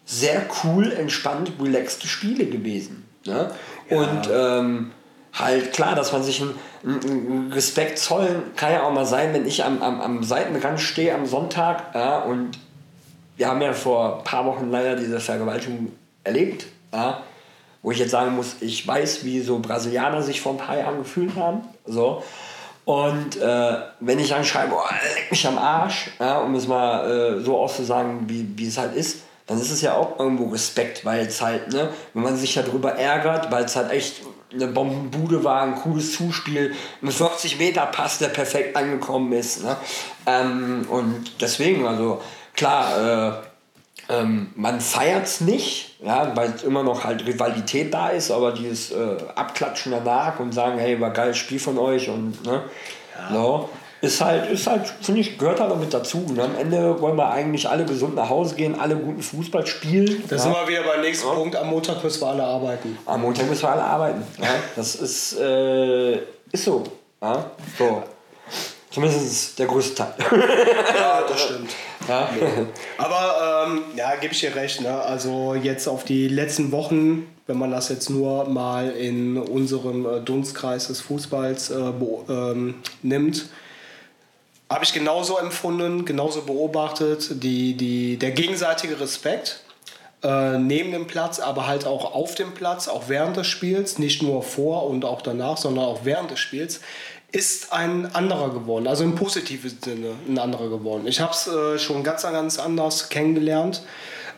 [0.05, 3.09] sehr cool, entspannt, relaxte Spiele gewesen.
[3.25, 3.51] Ne?
[3.89, 3.97] Ja.
[3.97, 4.93] Und ähm,
[5.39, 9.65] halt klar, dass man sich einen, Respekt zollen kann ja auch mal sein, wenn ich
[9.65, 12.59] am, am, am Seitenrand stehe am Sonntag ja, und
[13.37, 17.23] wir haben ja vor ein paar Wochen leider diese Vergewaltigung erlebt, ja,
[17.83, 20.99] wo ich jetzt sagen muss, ich weiß, wie so Brasilianer sich vor ein paar Jahren
[20.99, 21.63] gefühlt haben.
[21.85, 22.23] So.
[22.85, 27.11] Und äh, wenn ich dann schreibe, oh, leck mich am Arsch, ja, um es mal
[27.11, 31.05] äh, so auszusagen, wie, wie es halt ist, dann ist es ja auch irgendwo Respekt,
[31.05, 35.45] weil es halt, ne, wenn man sich darüber ärgert, weil es halt echt eine Bombenbude
[35.45, 39.65] war, ein cooles Zuspiel, ein 40 Meter Pass, der perfekt angekommen ist.
[39.65, 39.77] Ne?
[40.27, 42.21] Ähm, und deswegen, also
[42.55, 43.43] klar,
[44.09, 48.53] äh, ähm, man feiert es nicht, ja, weil immer noch halt Rivalität da ist, aber
[48.53, 52.63] dieses äh, Abklatschen danach und sagen, hey, war geiles Spiel von euch und ne,
[53.19, 53.35] ja.
[53.35, 53.69] so,
[54.01, 56.25] ist halt, ist halt, finde ich, gehört halt mit dazu.
[56.29, 60.25] Und am Ende wollen wir eigentlich alle gesund nach Hause gehen, alle guten Fußball spielen.
[60.29, 60.43] Da ja.
[60.43, 61.35] sind wir wieder beim nächsten ja.
[61.35, 61.57] Punkt.
[61.57, 62.99] Am Montag müssen wir alle arbeiten.
[63.07, 64.23] Am Montag müssen wir alle arbeiten.
[64.41, 64.55] Ja.
[64.75, 66.17] Das ist, äh,
[66.53, 66.85] ist so.
[67.23, 67.51] Ja.
[67.79, 68.03] so.
[68.91, 70.15] Zumindest der größte Teil.
[70.99, 71.71] ja, das stimmt.
[72.09, 72.29] Ja.
[72.99, 74.81] Aber ähm, ja, gebe ich dir recht.
[74.81, 74.91] Ne?
[74.91, 80.21] Also jetzt auf die letzten Wochen, wenn man das jetzt nur mal in unserem äh,
[80.21, 81.93] Dunstkreis des Fußballs äh,
[82.29, 83.51] ähm, nimmt,
[84.69, 89.61] habe ich genauso empfunden, genauso beobachtet, die, die, der gegenseitige Respekt
[90.23, 94.23] äh, neben dem Platz, aber halt auch auf dem Platz, auch während des Spiels, nicht
[94.23, 96.81] nur vor und auch danach, sondern auch während des Spiels,
[97.33, 101.07] ist ein anderer geworden, also im positiven Sinne ein anderer geworden.
[101.07, 103.83] Ich habe es äh, schon ganz, ganz anders kennengelernt.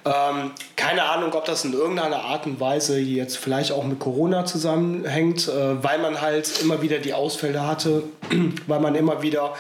[0.05, 4.45] Ähm, keine Ahnung, ob das in irgendeiner Art und Weise jetzt vielleicht auch mit Corona
[4.45, 8.05] zusammenhängt, äh, weil man halt immer wieder die Ausfälle hatte,
[8.67, 9.55] weil man immer wieder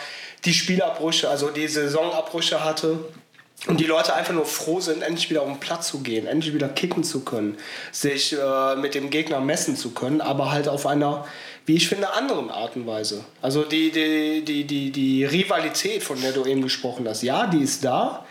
[0.44, 2.98] die Spielabbrüche, also die Saisonabbrüche hatte.
[3.66, 6.54] und die Leute einfach nur froh sind, endlich wieder auf den Platz zu gehen, endlich
[6.54, 7.56] wieder kicken zu können,
[7.90, 11.26] sich äh, mit dem Gegner messen zu können, aber halt auf einer,
[11.66, 13.24] wie ich finde, anderen Art und Weise.
[13.42, 17.62] Also die, die, die, die, die Rivalität, von der du eben gesprochen hast, ja, die
[17.62, 18.24] ist da,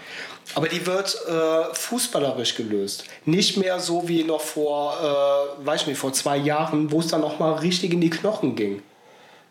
[0.56, 3.04] aber die wird äh, fußballerisch gelöst.
[3.26, 4.96] Nicht mehr so wie noch vor,
[5.62, 8.56] äh, weiß nicht, vor zwei Jahren, wo es dann noch mal richtig in die Knochen
[8.56, 8.82] ging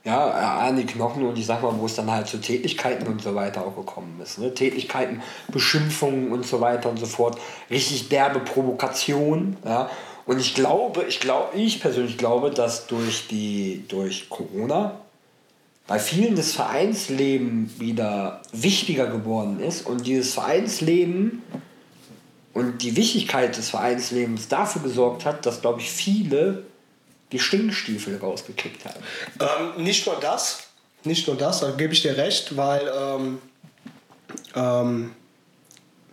[0.06, 3.20] ja, an die Knochen und ich sag mal, wo es dann halt zu Tätigkeiten und
[3.20, 4.38] so weiter auch gekommen ist.
[4.38, 4.54] Ne?
[4.54, 7.40] Tätigkeiten, Beschimpfungen und so weiter und so fort.
[7.70, 9.56] Richtig derbe Provokation.
[9.64, 9.90] Ja?
[10.24, 14.92] Und ich glaube, ich glaube, ich persönlich glaube, dass durch die, durch Corona
[15.88, 21.42] bei vielen das Vereinsleben wieder wichtiger geworden ist und dieses Vereinsleben
[22.54, 26.62] und die Wichtigkeit des Vereinslebens dafür gesorgt hat, dass, glaube ich, viele
[27.32, 29.00] die Stinkstiefel rausgekickt haben.
[29.76, 30.64] Ähm, nicht nur das,
[31.04, 33.38] nicht nur das, da gebe ich dir recht, weil ähm,
[34.54, 35.12] ähm,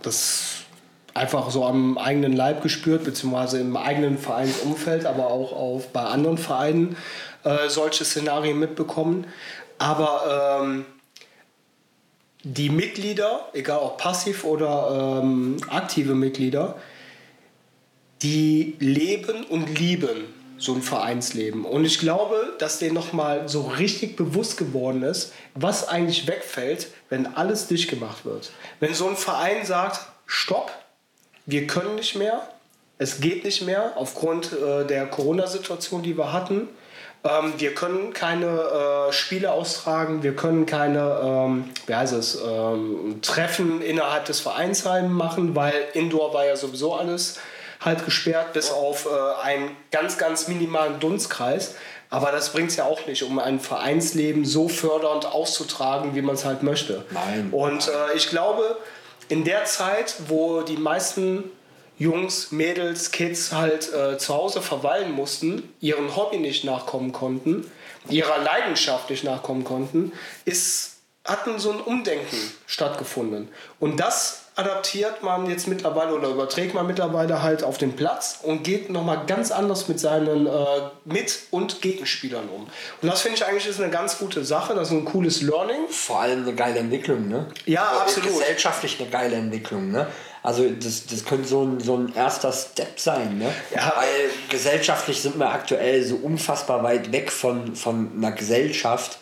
[0.02, 0.64] das
[1.14, 6.38] einfach so am eigenen Leib gespürt, beziehungsweise im eigenen Vereinsumfeld, aber auch auf, bei anderen
[6.38, 6.98] Vereinen
[7.44, 9.28] äh, solche Szenarien mitbekommen.
[9.78, 10.86] Aber ähm,
[12.44, 16.76] die Mitglieder, egal ob passiv oder ähm, aktive Mitglieder,
[18.22, 21.66] die leben und lieben so ein Vereinsleben.
[21.66, 27.36] Und ich glaube, dass denen nochmal so richtig bewusst geworden ist, was eigentlich wegfällt, wenn
[27.36, 28.52] alles dicht gemacht wird.
[28.80, 30.72] Wenn so ein Verein sagt, stopp,
[31.46, 32.48] wir können nicht mehr,
[32.98, 36.70] es geht nicht mehr aufgrund äh, der Corona-Situation, die wir hatten.
[37.24, 43.20] Ähm, wir können keine äh, Spiele austragen, wir können keine, ähm, wie heißt es, ähm,
[43.22, 47.40] Treffen innerhalb des Vereinsheims machen, weil Indoor war ja sowieso alles
[47.86, 51.76] halt gesperrt, bis auf äh, einen ganz, ganz minimalen Dunstkreis.
[52.10, 56.36] Aber das bringt es ja auch nicht, um ein Vereinsleben so fördernd auszutragen, wie man
[56.36, 57.06] es halt möchte.
[57.10, 57.50] Nein.
[57.52, 58.78] Und äh, ich glaube,
[59.30, 61.46] in der Zeit, wo die meisten
[61.98, 67.70] Jungs, Mädels, Kids halt äh, zu Hause verweilen mussten, ihren Hobby nicht nachkommen konnten,
[68.10, 70.12] ihrer Leidenschaft nicht nachkommen konnten,
[70.46, 73.48] ist, hatten so ein Umdenken stattgefunden.
[73.80, 78.64] Und das adaptiert man jetzt mittlerweile oder überträgt man mittlerweile halt auf den Platz und
[78.64, 80.52] geht nochmal ganz anders mit seinen äh,
[81.06, 82.68] Mit- und Gegenspielern um.
[83.02, 85.88] Und das finde ich eigentlich ist eine ganz gute Sache, das ist ein cooles Learning.
[85.90, 87.48] Vor allem eine geile Entwicklung, ne?
[87.66, 88.40] Ja, also absolut.
[88.40, 90.08] Gesellschaftlich eine geile Entwicklung, ne?
[90.44, 93.52] Also das, das könnte so ein, so ein erster Step sein, ne?
[93.74, 93.94] Ja.
[93.96, 99.18] Weil gesellschaftlich sind wir aktuell so unfassbar weit weg von, von einer Gesellschaft,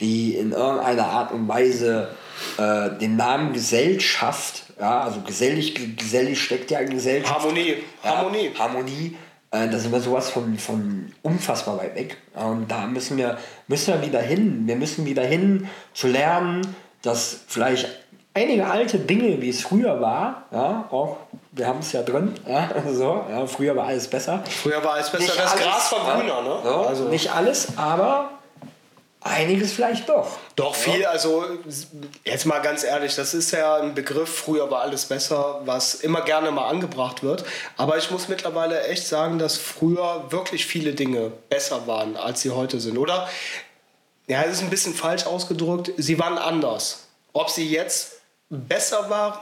[0.00, 2.08] die in irgendeiner Art und Weise
[2.56, 7.40] äh, den Namen Gesellschaft ja, also gesellig, gesellig steckt ja in Gesellschaft.
[7.40, 7.76] Harmonie.
[8.04, 8.50] Ja, Harmonie.
[8.58, 9.16] Harmonie.
[9.50, 12.16] Äh, da sind wir sowas von, von unfassbar weit weg.
[12.34, 14.62] Und da müssen wir, müssen wir wieder hin.
[14.66, 17.88] Wir müssen wieder hin zu lernen, dass vielleicht
[18.34, 21.18] einige alte Dinge, wie es früher war, ja, auch
[21.52, 24.42] wir haben es ja drin, ja, so, ja, früher war alles besser.
[24.48, 26.58] Früher war alles besser, Nicht das alles, Gras war grüner, ne?
[26.62, 27.08] So, Also.
[27.08, 28.30] Nicht alles, aber
[29.24, 30.38] einiges vielleicht doch.
[30.56, 31.44] Doch, viel, also
[32.24, 36.22] jetzt mal ganz ehrlich, das ist ja ein Begriff, früher war alles besser, was immer
[36.22, 37.44] gerne mal angebracht wird.
[37.76, 42.50] Aber ich muss mittlerweile echt sagen, dass früher wirklich viele Dinge besser waren, als sie
[42.50, 42.98] heute sind.
[42.98, 43.28] Oder,
[44.26, 47.08] ja, es ist ein bisschen falsch ausgedrückt, sie waren anders.
[47.32, 49.38] Ob sie jetzt besser waren,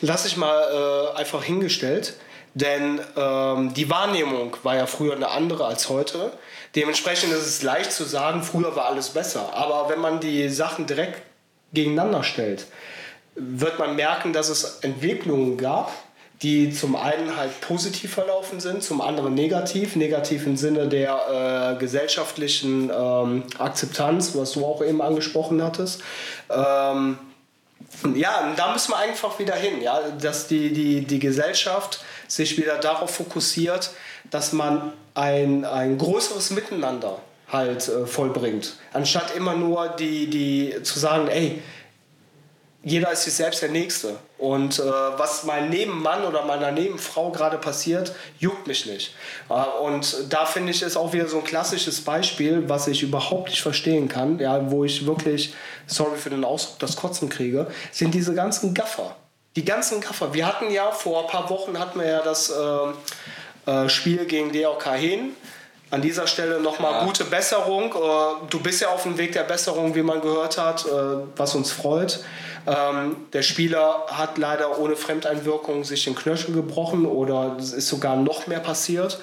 [0.00, 2.14] lasse ich mal äh, einfach hingestellt.
[2.56, 6.32] Denn ähm, die Wahrnehmung war ja früher eine andere als heute.
[6.74, 9.52] Dementsprechend ist es leicht zu sagen, früher war alles besser.
[9.52, 11.20] Aber wenn man die Sachen direkt
[11.74, 12.64] gegeneinander stellt,
[13.34, 15.92] wird man merken, dass es Entwicklungen gab,
[16.40, 19.94] die zum einen halt positiv verlaufen sind, zum anderen negativ.
[19.94, 26.00] Negativ im Sinne der äh, gesellschaftlichen ähm, Akzeptanz, was du auch eben angesprochen hattest.
[26.48, 27.18] Ähm,
[28.14, 32.78] ja, da müssen wir einfach wieder hin, ja, dass die, die, die Gesellschaft sich wieder
[32.78, 33.90] darauf fokussiert,
[34.30, 38.76] dass man ein, ein größeres Miteinander halt äh, vollbringt.
[38.92, 41.62] Anstatt immer nur die, die zu sagen, ey,
[42.86, 44.14] jeder ist sich selbst der Nächste.
[44.38, 49.12] Und äh, was mein Nebenmann oder meiner Nebenfrau gerade passiert, juckt mich nicht.
[49.48, 53.48] Äh, und da finde ich es auch wieder so ein klassisches Beispiel, was ich überhaupt
[53.48, 55.52] nicht verstehen kann, ja, wo ich wirklich,
[55.88, 59.16] sorry für den Ausdruck, das Kotzen kriege, sind diese ganzen Gaffer.
[59.56, 60.34] Die ganzen Gaffer.
[60.34, 64.52] Wir hatten ja vor ein paar Wochen hatten wir ja das äh, äh, Spiel gegen
[64.52, 65.34] DOK Hehn.
[65.90, 67.04] An dieser Stelle nochmal Ja.
[67.04, 67.94] gute Besserung.
[67.94, 70.90] Äh, Du bist ja auf dem Weg der Besserung, wie man gehört hat, äh,
[71.36, 72.20] was uns freut.
[72.66, 78.16] Ähm, Der Spieler hat leider ohne Fremdeinwirkung sich den Knöchel gebrochen oder es ist sogar
[78.16, 79.20] noch mehr passiert.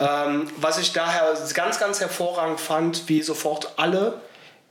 [0.00, 4.14] Ähm, Was ich daher ganz, ganz hervorragend fand, wie sofort alle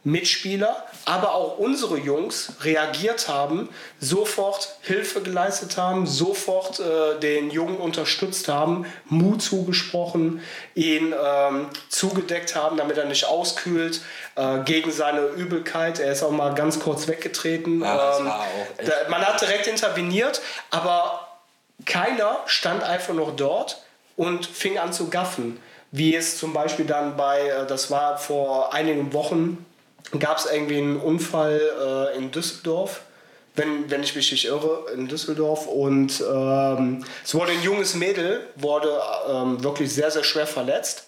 [0.06, 3.70] Mitspieler, aber auch unsere Jungs reagiert haben,
[4.02, 10.42] sofort Hilfe geleistet haben, sofort äh, den Jungen unterstützt haben, Mut zugesprochen,
[10.76, 14.02] ihn ähm, zugedeckt haben, damit er nicht auskühlt
[14.36, 16.00] äh, gegen seine Übelkeit.
[16.00, 17.82] Er ist auch mal ganz kurz weggetreten.
[17.82, 18.26] Ja, ähm,
[18.86, 21.30] da, man hat direkt interveniert, aber
[21.86, 23.82] keiner stand einfach noch dort
[24.18, 25.62] und fing an zu gaffen.
[25.92, 29.66] Wie es zum Beispiel dann bei, äh, das war vor einigen Wochen,
[30.20, 31.60] gab es irgendwie einen Unfall
[32.13, 33.02] äh, in Düsseldorf,
[33.56, 35.68] wenn, wenn ich mich nicht irre, in Düsseldorf.
[35.68, 41.08] Und ähm, es wurde ein junges Mädel, wurde ähm, wirklich sehr, sehr schwer verletzt.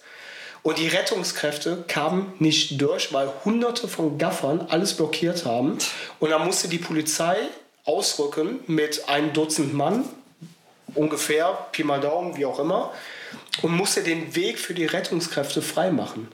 [0.62, 5.78] Und die Rettungskräfte kamen nicht durch, weil hunderte von Gaffern alles blockiert haben.
[6.18, 7.36] Und dann musste die Polizei
[7.84, 10.04] ausrücken mit einem Dutzend Mann,
[10.94, 12.92] ungefähr, Pi mal Daumen, wie auch immer,
[13.62, 16.28] und musste den Weg für die Rettungskräfte freimachen.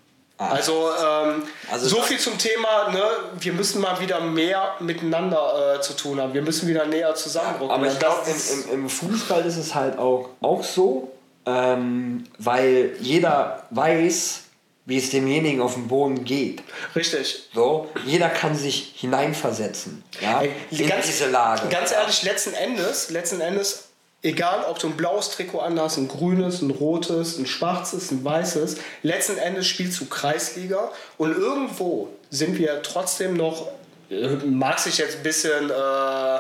[0.51, 3.03] Also, ähm, also so viel zum Thema, ne?
[3.39, 6.35] wir müssen mal wieder mehr miteinander äh, zu tun haben.
[6.35, 7.71] Wir müssen wieder näher zusammenrücken.
[7.71, 11.13] Aber ich glaube, im, im, im, Fußball ist es halt auch, auch so,
[11.47, 14.41] ähm, weil jeder weiß,
[14.85, 16.63] wie es demjenigen auf dem Boden geht.
[16.97, 17.49] Richtig.
[17.55, 21.69] So, jeder kann sich hineinversetzen ja, Ey, in ganz, diese Lage.
[21.69, 23.92] Ganz ehrlich, letzten Endes, letzten Endes
[24.23, 28.77] egal ob du ein blaues Trikot anhast, ein grünes, ein rotes, ein schwarzes, ein weißes,
[29.03, 33.69] letzten Endes spielst du Kreisliga und irgendwo sind wir trotzdem noch,
[34.11, 36.39] äh, mag sich jetzt ein bisschen, äh,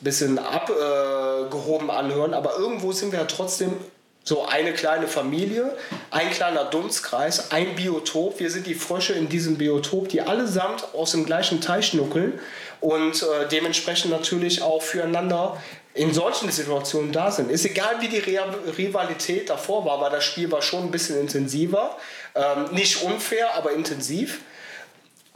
[0.00, 3.76] bisschen abgehoben äh, anhören, aber irgendwo sind wir ja trotzdem
[4.24, 5.76] so eine kleine Familie,
[6.10, 8.38] ein kleiner Dunstkreis, ein Biotop.
[8.38, 12.38] Wir sind die Frösche in diesem Biotop, die allesamt aus dem gleichen Teich nuckeln
[12.80, 15.60] und äh, dementsprechend natürlich auch füreinander
[15.94, 17.50] in solchen Situationen da sind.
[17.50, 21.96] Ist egal, wie die Rivalität davor war, aber das Spiel war schon ein bisschen intensiver.
[22.34, 24.40] Ähm, nicht unfair, aber intensiv.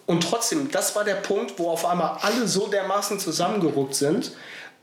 [0.06, 4.32] Und trotzdem, das war der Punkt, wo auf einmal alle so dermaßen zusammengerückt sind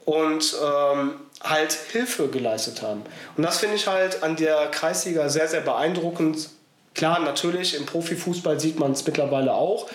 [0.05, 3.03] und ähm, halt Hilfe geleistet haben.
[3.37, 6.49] Und das finde ich halt an der Kreisliga sehr, sehr beeindruckend.
[6.93, 9.87] Klar, natürlich, im Profifußball sieht man es mittlerweile auch.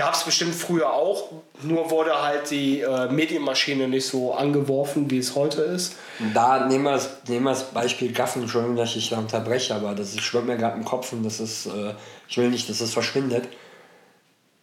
[0.00, 1.24] Gab es bestimmt früher auch,
[1.62, 5.96] nur wurde halt die äh, Medienmaschine nicht so angeworfen, wie es heute ist.
[6.32, 9.94] Da nehmen wir das, nehmen wir das Beispiel Gaffen, Entschuldigung, dass ich da unterbreche, aber
[9.94, 11.92] das schwimmt mir gerade im Kopf und das ist, äh,
[12.30, 13.46] ich will nicht, dass es verschwindet.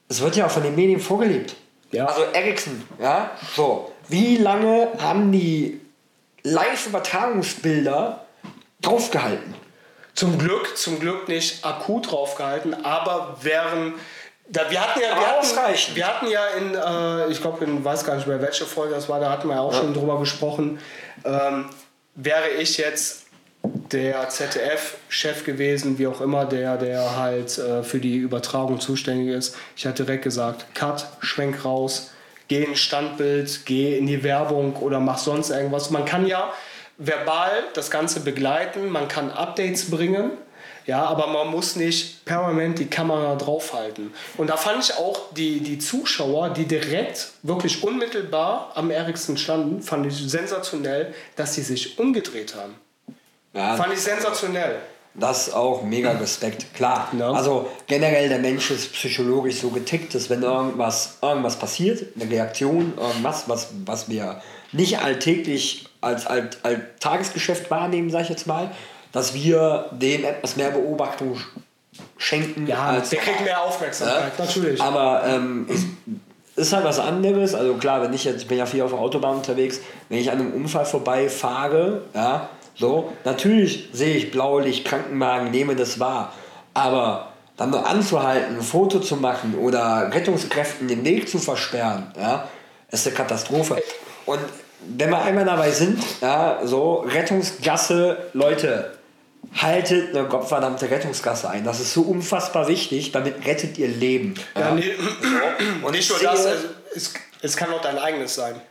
[0.10, 1.56] Es wird ja auch von den Medien vorgelebt.
[1.92, 2.08] Ja.
[2.08, 3.92] Also Ericsson, ja, so.
[4.08, 5.80] Wie lange haben die
[6.42, 8.26] Live-Übertragungsbilder
[8.82, 9.54] draufgehalten?
[10.16, 13.94] Zum Glück, zum Glück nicht akut draufgehalten, aber während
[14.50, 18.06] da, wir, hatten ja, wir, hatten, wir hatten ja in, äh, ich glaube, in weiß
[18.06, 19.80] gar nicht mehr, welche Folge das war, da hatten wir ja auch ja.
[19.80, 20.80] schon drüber gesprochen.
[21.26, 21.66] Ähm,
[22.16, 23.26] wäre ich jetzt
[23.64, 29.56] der ZDF-Chef gewesen, wie auch immer, der, der halt äh, für die Übertragung zuständig ist,
[29.76, 32.12] ich hatte direkt gesagt, Cut, schwenk raus,
[32.48, 35.90] geh in Standbild, geh in die Werbung oder mach sonst irgendwas.
[35.90, 36.54] Man kann ja
[36.98, 40.32] verbal das Ganze begleiten, man kann Updates bringen,
[40.88, 44.14] ja, aber man muss nicht permanent die Kamera draufhalten.
[44.38, 49.82] Und da fand ich auch die, die Zuschauer, die direkt, wirklich unmittelbar am Ericsson standen,
[49.82, 52.76] fand ich sensationell, dass sie sich umgedreht haben.
[53.54, 54.78] Ja, fand ich sensationell.
[55.14, 56.74] Das auch mega Respekt.
[56.74, 57.10] Klar.
[57.18, 57.32] Ja.
[57.32, 62.94] Also generell der Mensch ist psychologisch so getickt, dass wenn irgendwas, irgendwas passiert, eine Reaktion,
[62.96, 68.72] irgendwas, was, was wir nicht alltäglich als, als, als Tagesgeschäft wahrnehmen, sag ich jetzt mal,
[69.18, 71.42] dass wir dem etwas mehr Beobachtung
[72.20, 72.68] schenken.
[72.68, 74.46] Ja, als der kriegt mehr Aufmerksamkeit, ja?
[74.46, 74.80] natürlich.
[74.80, 75.88] Aber ähm, ist,
[76.56, 77.56] ist halt was anderes.
[77.56, 80.30] Also klar, wenn ich jetzt, ich bin ja viel auf der Autobahn unterwegs, wenn ich
[80.30, 86.32] an einem Unfall vorbeifahre, ja, so, natürlich sehe ich Blaulicht, Krankenwagen, nehme das wahr.
[86.76, 92.48] Aber dann nur anzuhalten, ein Foto zu machen oder Rettungskräften den Weg zu versperren, ja,
[92.92, 93.82] ist eine Katastrophe.
[94.28, 94.42] Und
[94.96, 98.97] wenn wir einmal dabei sind, ja, so Rettungsgasse, Leute,
[99.56, 101.64] haltet eine gottverdammte Rettungsgasse ein.
[101.64, 104.36] Das ist so unfassbar wichtig, damit rettet ihr Leben.
[104.56, 104.72] Ja, ja.
[104.76, 104.94] Nee.
[105.82, 108.62] Und nicht nur das, also, es, es kann auch dein eigenes sein.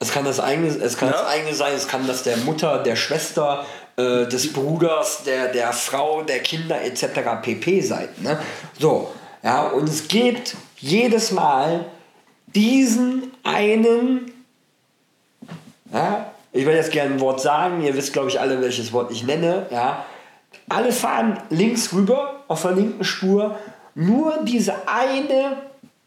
[0.00, 1.14] Es kann das eigene, es kann ja?
[1.14, 3.64] das eigene sein, es kann das der Mutter, der Schwester,
[3.96, 7.40] äh, des Bruders, der, der Frau, der Kinder etc.
[7.42, 8.08] pp sein.
[8.18, 8.38] Ne?
[8.78, 9.12] So,
[9.42, 11.86] ja, und es gibt jedes Mal
[12.46, 14.32] diesen einen,
[15.92, 19.10] ja, ich will jetzt gerne ein Wort sagen, ihr wisst, glaube ich, alle, welches Wort
[19.10, 19.66] ich nenne.
[19.70, 20.04] Ja.
[20.68, 23.58] Alle fahren links rüber auf der linken Spur,
[23.96, 25.58] nur diese eine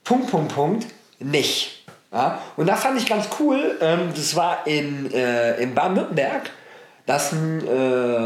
[0.06, 0.88] Punkt, Punkt, Punkt
[1.20, 1.86] nicht.
[2.14, 2.40] Ja.
[2.56, 6.50] Und da fand ich ganz cool, ähm, das war in, äh, in Baden-Württemberg,
[7.06, 7.36] das äh,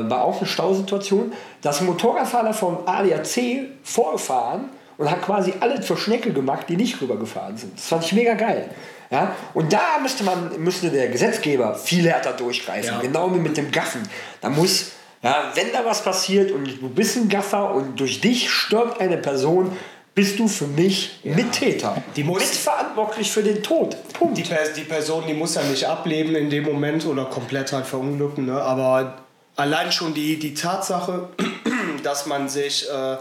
[0.10, 6.32] war auch eine Stausituation, ein Motorradfahrer vom ADAC vorgefahren und hat quasi alle zur Schnecke
[6.32, 7.78] gemacht, die nicht rübergefahren sind.
[7.78, 8.70] Das fand ich mega geil.
[9.12, 9.36] Ja?
[9.54, 13.00] Und da müsste man, müsste der Gesetzgeber viel härter durchgreifen, Ja.
[13.02, 14.02] genau wie mit dem Gaffen.
[14.40, 18.50] Da muss, ja, wenn da was passiert und du bist ein Gaffer und durch dich
[18.50, 19.78] stirbt eine Person,
[20.16, 21.96] bist du für mich Mittäter.
[22.16, 23.96] Die muss- mitverantwortlich für den Tod.
[24.14, 24.38] Punkt.
[24.38, 27.86] Die, Pers die Person, die muss ja nicht ableben in dem Moment oder komplett halt
[27.86, 28.62] verunglücken, ne?
[28.62, 29.20] aber
[29.56, 31.30] allein schon die, die Tatsache,
[32.04, 33.18] dass man sich äh,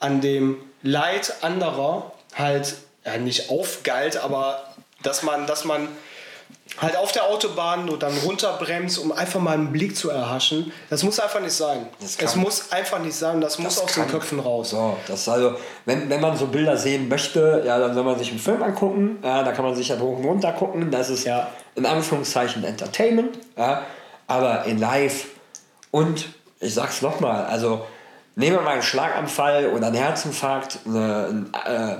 [0.00, 2.74] an dem Leid anderer halt
[3.06, 4.64] ja, nicht aufgeilt, aber
[5.04, 5.88] dass man, dass man
[6.80, 11.02] halt auf der Autobahn und dann runterbremst, um einfach mal einen Blick zu erhaschen, das
[11.04, 11.86] muss einfach nicht sein.
[12.00, 12.36] Das krank.
[12.36, 14.08] muss einfach nicht sein, das, muss ist aus krank.
[14.08, 14.70] den Köpfen raus.
[14.70, 18.30] So, das also, wenn, wenn man so Bilder sehen möchte, ja, dann soll man sich
[18.30, 19.18] einen Film angucken.
[19.22, 20.90] Ja, da kann man sich ja hoch und runter gucken.
[20.90, 21.48] Das ist Ja.
[21.76, 23.38] in Anführungszeichen Entertainment.
[23.56, 23.82] Ja,
[24.26, 25.26] aber in Live.
[25.90, 26.26] Und
[26.60, 27.86] ich sag's nochmal, also
[28.36, 31.96] nehmen wir mal einen Schlaganfall oder einen Herzinfarkt, eine, ein äh,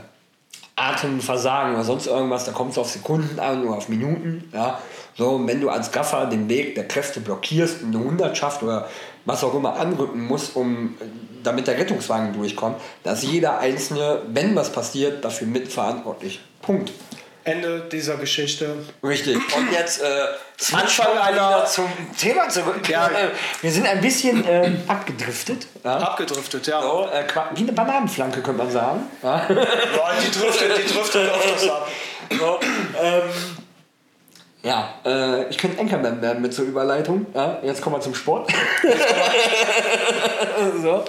[0.76, 4.48] Atemversagen oder sonst irgendwas, da kommt es auf Sekunden an oder auf Minuten.
[4.52, 4.80] Ja.
[5.16, 8.88] So, und wenn du als Gaffer den Weg der Kräfte blockierst und eine Hundertschaft oder
[9.24, 10.94] was auch immer anrücken musst, um,
[11.44, 16.40] damit der Rettungswagen durchkommt, da ist jeder Einzelne, wenn was passiert, dafür mitverantwortlich.
[16.60, 16.92] Punkt.
[17.44, 18.74] Ende dieser Geschichte.
[19.02, 19.36] Richtig.
[19.36, 20.06] Und jetzt äh,
[20.72, 22.88] Anfang einer- zum Thema zurück.
[22.88, 23.10] Ja.
[23.60, 25.66] Wir sind ein bisschen äh, abgedriftet.
[25.84, 25.98] Ja.
[25.98, 26.80] Abgedriftet, ja.
[26.80, 29.02] So, äh, wie eine Bananenflanke, könnte man sagen.
[29.22, 29.46] Ja.
[29.48, 29.56] Ja,
[30.24, 31.88] die driftet, die driftet öfters ab.
[32.30, 32.58] So,
[33.02, 33.22] ähm,
[34.62, 37.26] ja, äh, ich könnte Anchorman werden mit so Überleitung.
[37.34, 38.50] Ja, jetzt kommen wir zum Sport.
[40.82, 41.04] so.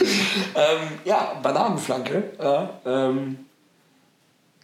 [0.56, 2.32] ähm, ja, Bananenflanke.
[2.42, 3.45] Ja, ähm,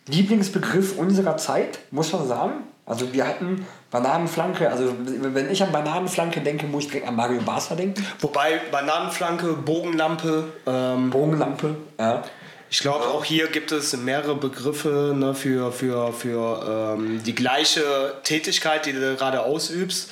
[0.08, 2.54] Lieblingsbegriff unserer Zeit, muss man sagen.
[2.86, 7.42] Also wir hatten Bananenflanke, also wenn ich an Bananenflanke denke, muss ich direkt an Mario
[7.42, 8.06] Barca denken.
[8.20, 12.24] Wobei Bananenflanke, Bogenlampe, ähm, Bogenlampe, ja.
[12.70, 18.16] ich glaube auch hier gibt es mehrere Begriffe ne, für, für, für ähm, die gleiche
[18.24, 20.10] Tätigkeit, die du gerade ausübst,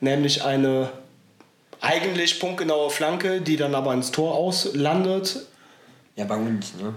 [0.00, 0.90] nämlich eine
[1.80, 5.46] eigentlich punktgenaue Flanke, die dann aber ins Tor auslandet.
[6.14, 6.94] Ja, bei uns, ne?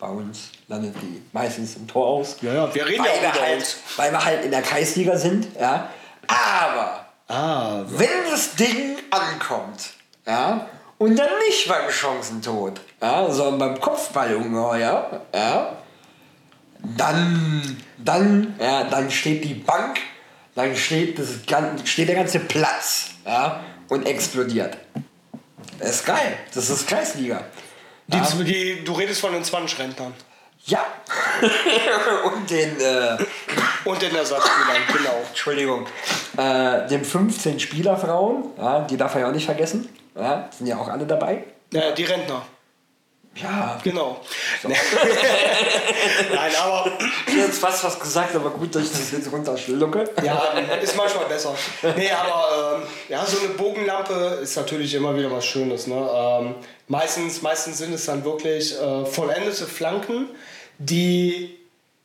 [0.00, 2.36] Bei uns landet die meistens im Tor aus.
[2.40, 5.16] Ja, ja, wir reden ja weil, auch wir halt, weil wir halt in der Kreisliga
[5.16, 5.90] sind, ja.
[6.26, 9.90] Aber Ah, wenn das Ding ankommt,
[10.26, 10.66] ja,
[10.98, 15.76] und dann nicht beim Chancentod, ja, sondern beim Kopfballungeheuer, ja,
[16.96, 20.00] dann, dann, ja, dann steht die Bank,
[20.56, 21.28] dann steht, das,
[21.84, 24.76] steht der ganze Platz, ja, und explodiert.
[25.78, 26.36] Das ist geil.
[26.52, 27.44] Das ist Kreisliga.
[28.12, 30.12] Die, die, du redest von den 20-Rentnern
[30.66, 30.84] Ja.
[32.24, 33.16] und den, äh,
[33.84, 35.22] und den Ersatzspielern, genau.
[35.28, 35.86] Entschuldigung,
[36.36, 39.88] äh, den 15 Spielerfrauen, ja, die darf man ja auch nicht vergessen.
[40.14, 41.44] Ja, sind ja auch alle dabei.
[41.72, 42.44] Ja, die Rentner,
[43.36, 44.20] Ja, genau.
[46.34, 46.92] Nein, aber
[47.26, 50.04] ich hätte jetzt fast was gesagt, aber gut, dass ich das jetzt runterschlucke.
[50.22, 50.52] Ja,
[50.82, 51.54] ist manchmal besser.
[51.96, 55.86] Nee, aber ähm, ja, so eine Bogenlampe ist natürlich immer wieder was Schönes.
[55.86, 56.08] Ne?
[56.12, 56.54] Ähm,
[56.88, 60.28] meistens, meistens sind es dann wirklich äh, vollendete Flanken,
[60.78, 61.56] die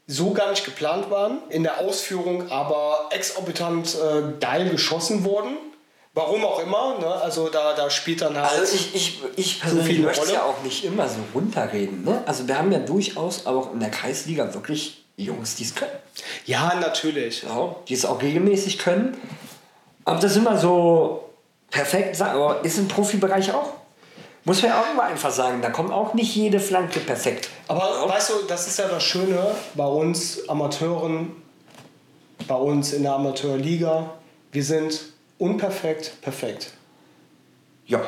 [0.07, 5.57] so gar nicht geplant waren in der Ausführung, aber exorbitant äh, geil geschossen wurden.
[6.15, 7.07] Warum auch immer, ne?
[7.07, 8.57] also da, da spielt dann halt.
[8.57, 10.33] Also ich, ich, ich persönlich eine möchte Rolle?
[10.33, 12.05] ja auch nicht immer so runterreden.
[12.05, 12.23] Ne?
[12.25, 15.91] Also wir haben ja durchaus auch in der Kreisliga wirklich Jungs, die es können.
[16.45, 17.43] ja, natürlich.
[17.43, 19.17] Ja, die es auch regelmäßig können.
[20.05, 21.29] Aber das immer so
[21.69, 23.73] perfekt sagen, aber ist im Profibereich auch.
[24.45, 27.49] Muss man ja auch immer einfach sagen, da kommt auch nicht jede Flanke perfekt.
[27.67, 31.35] Aber weißt du, das ist ja das Schöne bei uns Amateuren,
[32.47, 34.11] bei uns in der Amateurliga.
[34.53, 36.71] Wir sind unperfekt, perfekt.
[37.85, 38.01] Ja.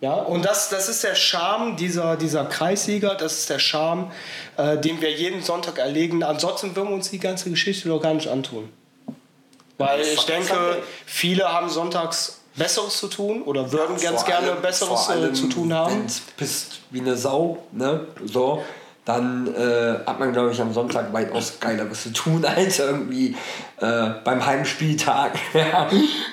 [0.00, 4.10] Ja, und das, das ist der Charme dieser, dieser Kreisliga, das ist der Charme,
[4.56, 6.24] äh, den wir jeden Sonntag erlegen.
[6.24, 8.68] Ansonsten würden wir uns die ganze Geschichte doch gar nicht antun.
[9.78, 14.62] Weil ich denke, viele haben sonntags Besseres zu tun oder würden ganz Vor gerne allem-
[14.62, 16.04] Besseres äh, allem, zu tun haben.
[16.36, 18.06] Pisst wie eine Sau, ne?
[18.24, 18.62] So,
[19.04, 23.36] dann äh, hat man, glaube ich, am Sonntag weitaus Geileres zu tun, als irgendwie
[23.80, 25.88] äh, beim Heimspieltag ja,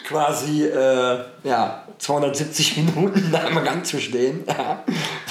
[0.07, 4.83] quasi äh, ja, 270 Minuten am Rand zu stehen, ja,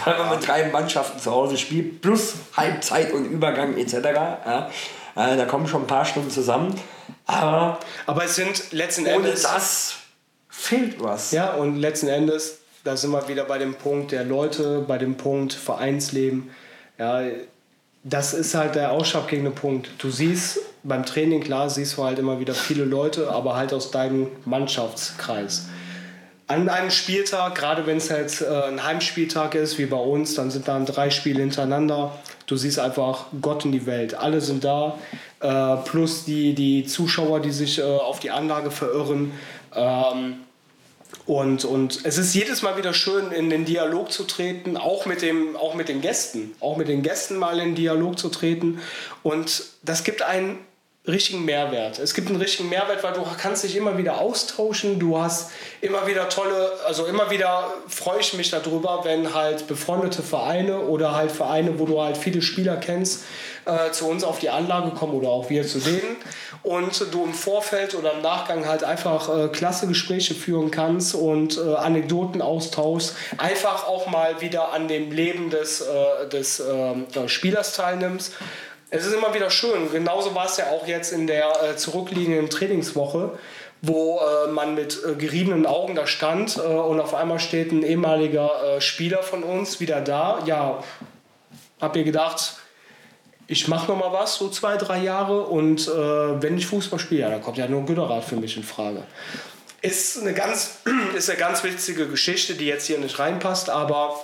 [0.05, 3.95] weil man mit drei Mannschaften zu Hause spielt, plus Halbzeit und Übergang etc.
[3.95, 4.71] Ja.
[5.15, 6.75] Äh, da kommen schon ein paar Stunden zusammen.
[7.27, 9.43] Aber Aber es sind letzten ohne Endes.
[9.43, 9.95] das
[10.49, 11.31] fehlt was.
[11.31, 15.17] Ja, und letzten Endes, da sind wir wieder bei dem Punkt der Leute, bei dem
[15.17, 16.51] Punkt Vereinsleben.
[16.99, 17.23] Ja,
[18.05, 19.91] das ist halt der ausschlaggebende Punkt.
[19.99, 23.91] Du siehst beim Training, klar, siehst du halt immer wieder viele Leute, aber halt aus
[23.91, 25.69] deinem Mannschaftskreis.
[26.47, 30.51] An einem Spieltag, gerade wenn es jetzt äh, ein Heimspieltag ist, wie bei uns, dann
[30.51, 32.19] sind dann drei Spiele hintereinander.
[32.47, 34.15] Du siehst einfach Gott in die Welt.
[34.15, 34.99] Alle sind da,
[35.41, 39.33] äh, plus die, die Zuschauer, die sich äh, auf die Anlage verirren.
[39.75, 40.37] Ähm,
[41.27, 45.23] und, und es ist jedes Mal wieder schön, in den Dialog zu treten, auch mit,
[45.23, 46.55] dem, auch mit den Gästen.
[46.61, 48.81] Auch mit den Gästen mal in den Dialog zu treten.
[49.23, 50.59] Und das gibt einen
[51.09, 51.99] richtigen Mehrwert.
[51.99, 54.99] Es gibt einen richtigen Mehrwert, weil du kannst dich immer wieder austauschen.
[54.99, 55.51] Du hast
[55.81, 61.15] immer wieder tolle, also immer wieder freue ich mich darüber, wenn halt befreundete Vereine oder
[61.15, 63.25] halt Vereine, wo du halt viele Spieler kennst,
[63.65, 66.17] äh, zu uns auf die Anlage kommen oder auch wir zu denen
[66.63, 71.57] und du im Vorfeld oder im Nachgang halt einfach äh, klasse Gespräche führen kannst und
[71.57, 77.75] äh, Anekdoten austauschst, einfach auch mal wieder an dem Leben des, äh, des ähm, Spielers
[77.75, 78.33] teilnimmst
[78.91, 79.91] es ist immer wieder schön.
[79.93, 83.39] Genauso war es ja auch jetzt in der äh, zurückliegenden Trainingswoche,
[83.83, 87.83] wo äh, man mit äh, geriebenen Augen da stand äh, und auf einmal steht ein
[87.83, 90.43] ehemaliger äh, Spieler von uns wieder da.
[90.47, 90.83] Ja,
[91.81, 92.57] hab ihr gedacht,
[93.47, 97.23] ich mache noch mal was, so zwei, drei Jahre und äh, wenn ich Fußball spiele,
[97.23, 99.03] ja, dann kommt ja nur Güterrad für mich in Frage.
[99.81, 100.79] Ist eine ganz,
[101.17, 104.19] ist eine ganz witzige Geschichte, die jetzt hier nicht reinpasst, aber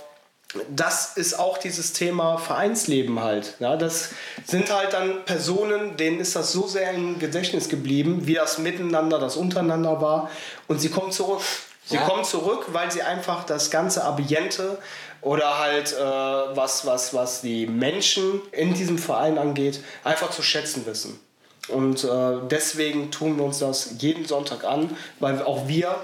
[0.68, 3.54] das ist auch dieses Thema Vereinsleben halt.
[3.58, 4.10] Ja, das
[4.46, 9.18] sind halt dann Personen, denen ist das so sehr im Gedächtnis geblieben, wie das miteinander,
[9.18, 10.30] das untereinander war.
[10.68, 11.42] Und sie kommen zurück.
[11.86, 12.02] Sie ja.
[12.02, 14.78] kommen zurück, weil sie einfach das ganze Ambiente
[15.20, 20.86] oder halt äh, was, was, was die Menschen in diesem Verein angeht, einfach zu schätzen
[20.86, 21.20] wissen.
[21.68, 22.08] Und äh,
[22.50, 25.96] deswegen tun wir uns das jeden Sonntag an, weil auch wir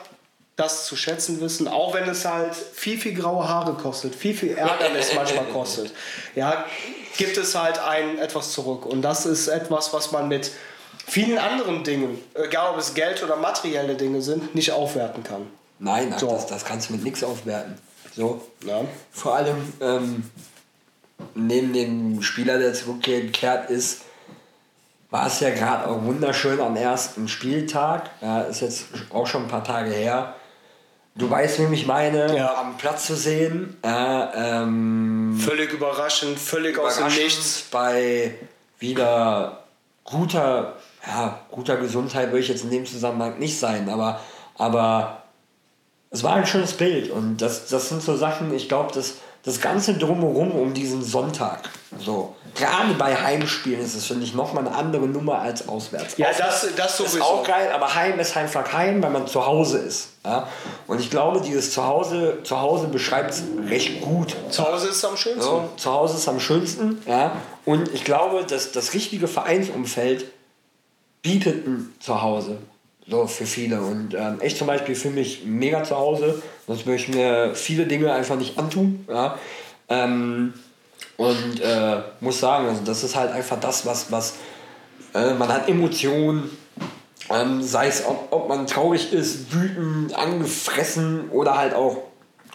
[0.60, 4.56] das zu schätzen wissen, auch wenn es halt viel, viel graue Haare kostet, viel, viel
[4.56, 5.92] Ärgernis manchmal kostet.
[6.34, 6.64] Ja,
[7.16, 8.86] gibt es halt ein etwas zurück.
[8.86, 10.50] Und das ist etwas, was man mit
[11.06, 15.46] vielen anderen Dingen, egal ob es Geld oder materielle Dinge sind, nicht aufwerten kann.
[15.78, 16.30] Nein, so.
[16.30, 17.78] das, das kannst du mit nichts aufwerten.
[18.14, 18.42] So.
[18.66, 18.82] Ja.
[19.10, 20.30] Vor allem ähm,
[21.34, 24.02] neben dem Spieler, der zurückgekehrt ist,
[25.10, 28.10] war es ja gerade auch wunderschön am ersten Spieltag.
[28.20, 30.34] Ja, ist jetzt auch schon ein paar Tage her.
[31.20, 32.54] Du weißt, wie ich meine, ja.
[32.54, 33.76] am Platz zu sehen.
[33.82, 37.64] Äh, ähm, völlig überraschend, völlig überraschend aus dem Nichts.
[37.70, 38.34] Bei
[38.78, 39.64] wieder
[40.04, 44.20] guter, ja, guter Gesundheit würde ich jetzt in dem Zusammenhang nicht sein, aber,
[44.56, 45.22] aber
[46.10, 49.60] es war ein schönes Bild und das, das sind so Sachen, ich glaube, das, das
[49.60, 51.68] Ganze drumherum um diesen Sonntag,
[51.98, 56.16] so, gerade bei Heimspielen ist es, finde ich, nochmal eine andere Nummer als auswärts.
[56.16, 57.18] Ja, das, das sowieso.
[57.18, 60.10] Ist auch geil, aber Heim ist Heimflag Heim, weil man zu Hause ist.
[60.24, 60.48] Ja?
[60.86, 64.36] Und ich glaube, dieses Zuhause, Zuhause beschreibt es recht gut.
[64.50, 65.42] Zu Hause ist am schönsten.
[65.42, 67.02] So, zu Hause ist am schönsten.
[67.06, 67.36] Ja?
[67.64, 70.26] Und ich glaube, dass das richtige Vereinsumfeld
[71.22, 72.58] bietet ein Zuhause.
[73.08, 73.80] So für viele.
[73.80, 76.40] Und ähm, ich zum Beispiel fühle mich mega zu Hause.
[76.66, 79.04] Sonst würde ich mir viele Dinge einfach nicht antun.
[79.08, 79.36] Ja?
[79.88, 80.54] Ähm,
[81.20, 84.36] und äh, muss sagen, also das ist halt einfach das, was, was
[85.12, 86.48] äh, man hat Emotionen,
[87.28, 91.98] ähm, sei es, ob, ob man traurig ist, wütend, angefressen oder halt auch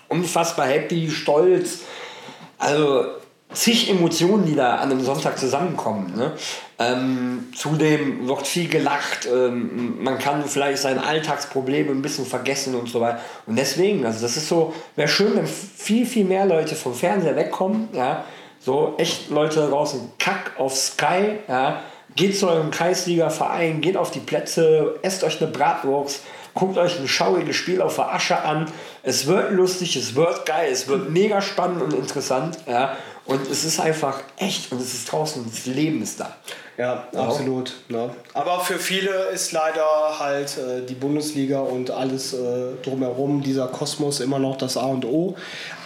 [0.09, 1.82] unfassbar happy, stolz.
[2.57, 3.05] Also
[3.53, 6.16] zig Emotionen, die da an einem Sonntag zusammenkommen.
[6.16, 6.32] Ne?
[6.80, 12.89] Ähm, zudem wird viel gelacht, ähm, man kann vielleicht seine Alltagsprobleme ein bisschen vergessen und
[12.89, 13.20] so weiter.
[13.45, 17.36] Und deswegen, also das ist so, wäre schön, wenn viel, viel mehr Leute vom Fernseher
[17.36, 18.26] wegkommen, ja,
[18.66, 21.82] so echt Leute draußen, Kack auf Sky, ja,
[22.16, 26.24] geht zu eurem Kreisliga-Verein, geht auf die Plätze, esst euch eine Bratwurst,
[26.55, 28.72] guckt euch ein schauriges Spiel auf der Asche an.
[29.03, 32.57] Es wird lustig, es wird geil, es wird mega spannend und interessant.
[32.66, 32.97] Ja.
[33.26, 36.36] Und es ist einfach echt und es ist draußen, das Leben ist da.
[36.78, 37.19] Ja, ja.
[37.21, 37.73] absolut.
[37.88, 38.13] Ne?
[38.34, 44.19] Aber für viele ist leider halt äh, die Bundesliga und alles äh, drumherum, dieser Kosmos
[44.19, 45.38] immer noch das A und O.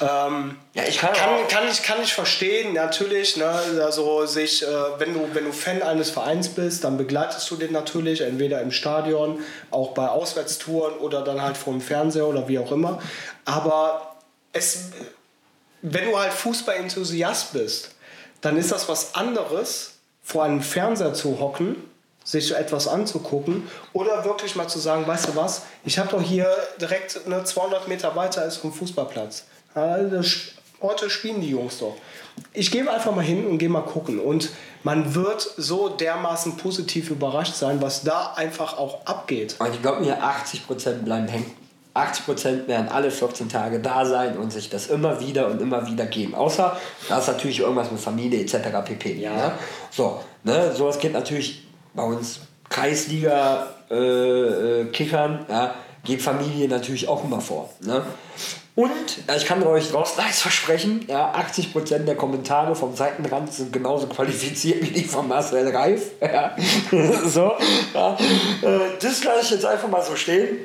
[0.02, 3.38] Ähm, ja, ich kann, kann, kann, ich, kann ich verstehen, natürlich.
[3.38, 3.48] Ne?
[3.84, 4.68] Also sich, äh,
[4.98, 8.72] wenn, du, wenn du Fan eines Vereins bist, dann begleitest du den natürlich, entweder im
[8.72, 13.00] Stadion, auch bei Auswärtstouren oder dann halt vom Fernseher oder wie auch immer.
[13.46, 14.16] Aber
[14.54, 14.90] es,
[15.84, 17.96] wenn du halt Fußball-Enthusiast bist,
[18.42, 19.99] dann ist das was anderes,
[20.30, 21.76] vor einem Fernseher zu hocken,
[22.24, 26.48] sich etwas anzugucken oder wirklich mal zu sagen, weißt du was, ich habe doch hier
[26.80, 29.46] direkt ne, 200 Meter weiter ist vom Fußballplatz.
[29.74, 31.96] heute spielen die Jungs doch.
[32.54, 34.52] Ich gehe einfach mal hin und gehe mal gucken und
[34.84, 39.56] man wird so dermaßen positiv überrascht sein, was da einfach auch abgeht.
[39.58, 41.56] Und ich glaube mir, 80% bleiben hängen.
[41.96, 46.06] 80% werden alle 14 Tage da sein und sich das immer wieder und immer wieder
[46.06, 46.36] geben.
[46.36, 46.78] Außer,
[47.08, 48.56] da ist natürlich irgendwas mit Familie etc.
[48.86, 49.16] pp.
[49.16, 49.34] Ja.
[49.34, 49.52] Ne?
[49.92, 50.72] So, ne?
[50.74, 57.70] sowas geht natürlich bei uns Kreisliga-Kickern, äh, äh, ja, geht Familie natürlich auch immer vor.
[57.82, 58.04] Ne?
[58.76, 58.90] Und
[59.28, 64.08] äh, ich kann euch draußen eins versprechen, ja, 80% der Kommentare vom Seitenrand sind genauso
[64.08, 66.12] qualifiziert wie die von Marcel Reif.
[66.22, 66.56] Ja.
[67.26, 67.52] so,
[67.94, 68.14] ja.
[68.62, 70.60] Äh, das lasse ich jetzt einfach mal so stehen.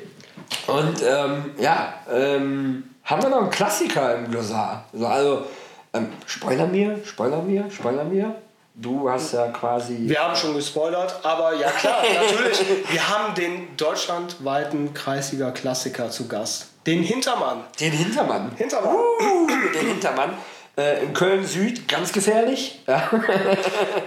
[0.66, 4.84] Und ähm, ja, ähm, haben wir noch einen Klassiker im Glossar.
[4.92, 5.46] Also, also
[5.92, 8.34] ähm, Spoiler mir, Spoiler mir, Spoiler mir.
[8.76, 9.96] Du hast ja quasi.
[10.00, 12.64] Wir haben schon gespoilert, aber ja klar, natürlich.
[12.90, 16.70] Wir haben den deutschlandweiten Kreisliga-Klassiker zu Gast.
[16.84, 17.64] Den Hintermann.
[17.78, 18.50] Den Hintermann.
[18.56, 18.94] Hintermann.
[18.94, 20.30] Uh, den Hintermann.
[20.76, 22.80] Äh, in Köln Süd ganz gefährlich.
[22.86, 23.08] Ja.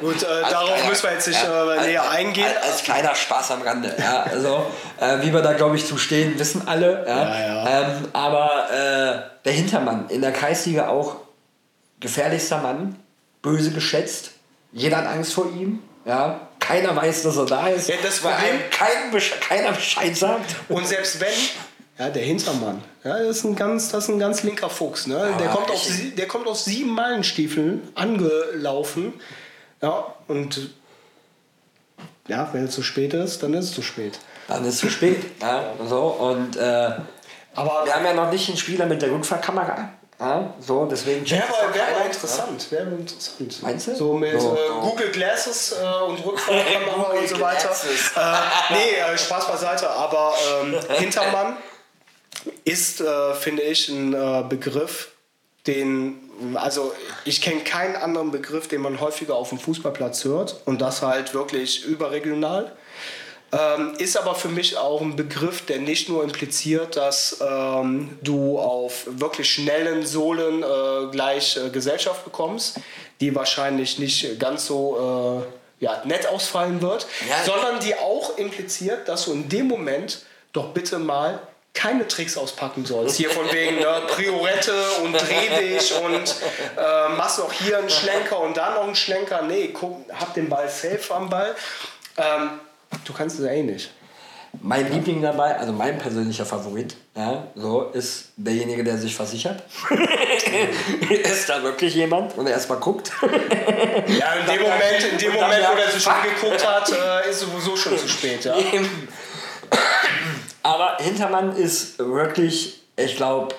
[0.02, 2.46] Gut, äh, darauf kleiner, müssen wir jetzt nicht ja, äh, näher eingehen.
[2.62, 3.94] Als, als, kleiner Spaß am Rande.
[3.98, 4.24] Ja.
[4.24, 4.66] Also,
[5.00, 7.06] äh, wie wir da, glaube ich, zu stehen, wissen alle.
[7.08, 11.16] Ähm, aber äh, der Hintermann in der Kreisliga auch
[12.00, 12.98] gefährlichster Mann,
[13.42, 14.32] böse geschätzt.
[14.72, 15.80] Jeder hat Angst vor ihm.
[16.06, 17.90] Ja, keiner weiß, dass er da ist.
[17.90, 20.56] Ja, das Problem, kein, keiner Bescheid sagt.
[20.70, 21.34] Und selbst wenn,
[22.00, 25.08] ja, der Hintermann, ja, das ist ein ganz, das ist ein ganz linker Fuchs.
[25.08, 25.18] Ne?
[25.18, 25.82] Ah, der, kommt auf,
[26.16, 29.14] der kommt auf sieben Meilenstiefeln angelaufen.
[29.82, 30.72] Ja, und
[32.28, 34.20] ja, wenn es zu spät ist, dann ist es zu spät.
[34.48, 35.18] Dann ist es zu spät.
[35.42, 36.92] ja, so, und, äh,
[37.56, 39.90] aber wir haben ja noch nicht einen Spieler mit der Rückfahrkamera.
[40.20, 41.44] Ja, so, deswegen wäre
[41.74, 42.72] wär interessant.
[42.72, 43.62] Wäre interessant.
[43.62, 43.96] Meinst du?
[43.96, 47.70] So mit so, äh, Google Glasses äh, und Rückfahrkamera und so weiter.
[47.70, 49.90] Äh, nee, äh, Spaß beiseite.
[49.90, 50.34] Aber
[50.64, 51.58] ähm, Hintermann
[52.64, 55.12] ist, äh, finde ich, ein äh, Begriff,
[55.68, 56.18] den,
[56.56, 56.94] also
[57.26, 61.34] ich kenne keinen anderen Begriff, den man häufiger auf dem Fußballplatz hört und das halt
[61.34, 62.72] wirklich überregional.
[63.52, 68.60] Ähm, ist aber für mich auch ein Begriff, der nicht nur impliziert, dass ähm, du
[68.60, 72.80] auf wirklich schnellen Sohlen äh, gleich äh, Gesellschaft bekommst,
[73.22, 75.46] die wahrscheinlich nicht ganz so
[75.80, 77.46] äh, ja, nett ausfallen wird, ja.
[77.46, 81.40] sondern die auch impliziert, dass du in dem Moment doch bitte mal
[81.78, 83.16] keine Tricks auspacken sollst.
[83.18, 84.74] Hier von wegen ne, Priorette
[85.04, 86.36] und dreh dich und
[86.78, 89.44] äh, machst noch hier einen Schlenker und dann noch einen Schlenker.
[89.44, 91.56] Nee, guck, hab den Ball safe am Ball.
[92.18, 92.60] Ähm,
[93.06, 93.92] Du kannst es eh nicht.
[94.62, 99.62] Mein Liebling dabei, also mein persönlicher Favorit, ja, so ist derjenige, der sich versichert.
[101.10, 103.12] ist da wirklich jemand und er erstmal guckt?
[103.22, 107.76] ja, in dem Moment, in dem Moment wo er sich angeguckt hat, äh, ist sowieso
[107.76, 108.46] schon zu spät.
[108.46, 108.56] Ja.
[110.68, 113.56] Aber Hintermann ist wirklich, ich glaube,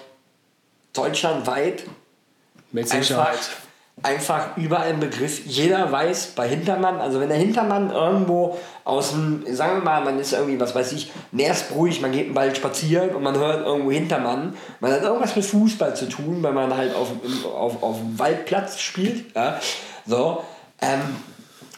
[0.93, 1.85] deutschlandweit
[2.71, 2.93] mit.
[2.93, 3.39] Einfach
[4.03, 5.45] einfach überall ein Begriff.
[5.47, 10.21] Jeder weiß bei Hintermann, also wenn der Hintermann irgendwo aus dem, sagen wir mal, man
[10.21, 13.91] ist irgendwie, was weiß ich, Närsbruch, man geht einen Ball spazieren und man hört irgendwo
[13.91, 17.09] Hintermann, man hat irgendwas mit Fußball zu tun, weil man halt auf,
[17.45, 19.35] auf, auf dem Waldplatz spielt.
[19.35, 19.59] Ja?
[20.07, 20.45] So,
[20.81, 21.01] ähm,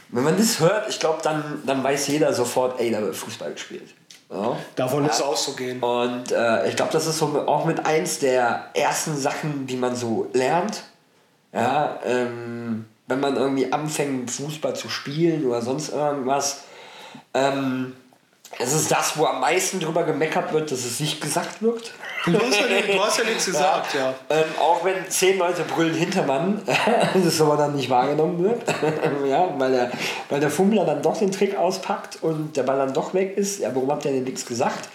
[0.08, 3.52] wenn man das hört, ich glaube, dann, dann weiß jeder sofort, ey, da wird Fußball
[3.52, 3.94] gespielt.
[4.30, 4.56] Ja.
[4.76, 5.10] Davon ja.
[5.10, 5.82] ist auszugehen.
[5.82, 9.96] Und äh, ich glaube, das ist so auch mit eins der ersten Sachen, die man
[9.96, 10.84] so lernt
[11.52, 16.64] ja, ähm, wenn man irgendwie anfängt, Fußball zu spielen oder sonst irgendwas,
[17.34, 17.96] ähm,
[18.58, 21.92] es ist das, wo am meisten drüber gemeckert wird, dass es nicht gesagt wird.
[22.26, 24.00] Du hast ja, du hast ja nichts gesagt, ja.
[24.00, 24.14] ja.
[24.28, 26.60] Ähm, auch wenn zehn Leute brüllen Hintermann,
[27.24, 28.62] das aber dann nicht wahrgenommen wird.
[29.26, 29.92] ja, weil der,
[30.28, 33.60] weil der Fummler dann doch den Trick auspackt und der Ball dann doch weg ist.
[33.60, 34.88] Ja, warum habt ihr denn nichts gesagt?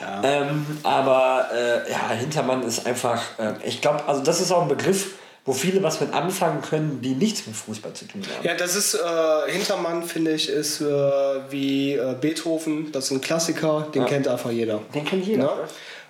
[0.00, 0.20] Ja.
[0.24, 4.68] Ähm, aber äh, ja, Hintermann ist einfach, äh, ich glaube, also das ist auch ein
[4.68, 5.12] Begriff,
[5.44, 8.46] wo viele was mit anfangen können, die nichts mit Fußball zu tun haben.
[8.46, 13.20] Ja, das ist äh, Hintermann, finde ich, ist äh, wie äh, Beethoven, das ist ein
[13.20, 14.08] Klassiker, den ja.
[14.08, 14.80] kennt einfach jeder.
[14.94, 15.44] Den kennt jeder.
[15.44, 15.68] Ja?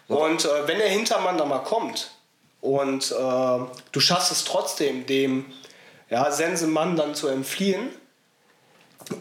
[0.09, 0.23] So.
[0.23, 2.11] Und äh, wenn der Hintermann da mal kommt
[2.61, 3.15] und äh,
[3.93, 5.47] du schaffst es trotzdem, dem
[6.11, 7.89] ja, Sensenmann dann zu entfliehen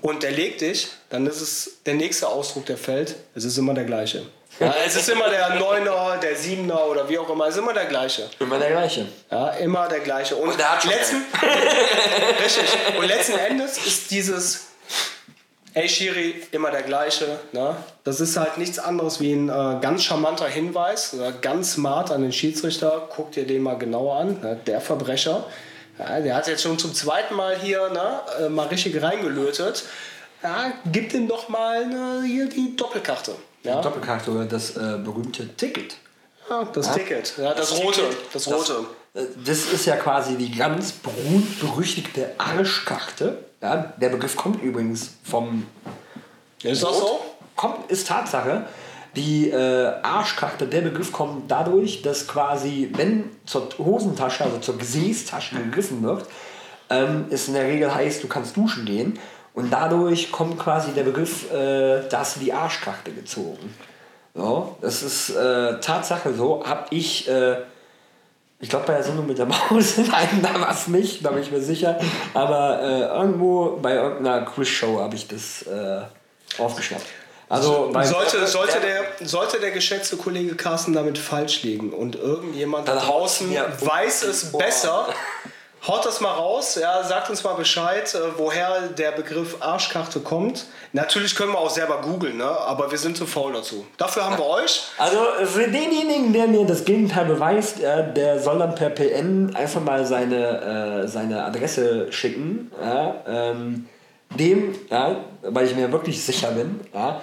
[0.01, 3.73] und der legt dich, dann ist es der nächste Ausdruck, der fällt, es ist immer
[3.73, 4.25] der gleiche.
[4.61, 7.47] Ja, es ist immer der Neuner, der Siebener oder wie auch immer.
[7.47, 8.29] Es ist immer der gleiche.
[8.39, 9.07] Immer der gleiche.
[9.31, 10.35] Ja, immer der gleiche.
[10.35, 11.25] Und, Und letzten,
[12.43, 12.77] richtig.
[12.97, 14.67] Und letzten Endes ist dieses
[15.73, 17.39] Ey Shiri, immer der gleiche.
[17.53, 17.75] Ne?
[18.03, 22.21] Das ist halt nichts anderes wie ein äh, ganz charmanter Hinweis, oder ganz smart an
[22.21, 23.07] den Schiedsrichter.
[23.15, 24.41] Guck dir den mal genauer an.
[24.41, 24.59] Ne?
[24.67, 25.45] Der Verbrecher,
[25.97, 29.85] ja, der hat jetzt schon zum zweiten Mal hier ne, äh, mal richtig reingelötet.
[30.43, 33.33] Ja, gib ihm doch mal ne, hier die Doppelkarte.
[33.63, 33.77] Ja.
[33.77, 35.97] Die Doppelkarte oder das äh, berühmte Ticket.
[36.49, 36.93] Ja, das ja.
[36.93, 38.01] Ticket, ja, das, das rote.
[38.01, 38.73] Ticket, das rote.
[39.13, 43.37] Das, äh, das, ist ja quasi die ganz berühmt-berüchtigte Arschkarte.
[43.61, 45.67] Ja, der Begriff kommt übrigens vom.
[46.63, 47.21] Ist das so?
[47.55, 48.65] Kommt, ist Tatsache.
[49.15, 55.55] Die äh, Arschkarte, der Begriff kommt dadurch, dass quasi, wenn zur Hosentasche, also zur Gesäßtasche
[55.55, 56.25] gegriffen wird,
[56.89, 59.19] ähm, es in der Regel heißt, du kannst duschen gehen.
[59.53, 63.73] Und dadurch kommt quasi der Begriff, äh, da hast du die Arschkarte gezogen.
[64.33, 66.63] So, das ist äh, Tatsache so.
[66.65, 67.57] Hab ich, äh,
[68.59, 71.43] ich glaube bei der Sendung mit der Maus, nein, da war es nicht, da bin
[71.43, 71.99] ich mir sicher.
[72.33, 76.01] Aber äh, irgendwo bei irgendeiner Quiz-Show habe ich das äh,
[76.57, 77.05] aufgeschnappt.
[77.49, 82.95] Also, sollte, sollte, der, sollte der geschätzte Kollege Carsten damit falsch liegen und irgendjemand da
[82.95, 85.09] draußen weiß es besser,
[85.87, 90.65] Haut das mal raus, ja, sagt uns mal Bescheid, äh, woher der Begriff Arschkarte kommt.
[90.93, 92.45] Natürlich können wir auch selber googeln, ne?
[92.45, 93.85] aber wir sind zu faul dazu.
[93.97, 94.83] Dafür haben wir euch.
[94.99, 100.05] Also für denjenigen, der mir das Gegenteil beweist, der soll dann per PN einfach mal
[100.05, 102.71] seine, äh, seine Adresse schicken.
[102.79, 103.87] Ja, ähm,
[104.37, 107.21] dem, ja, weil ich mir wirklich sicher bin, ja,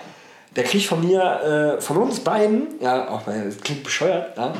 [0.56, 4.52] der kriegt von mir, äh, von uns beiden, ja, auch weil das klingt bescheuert, ja,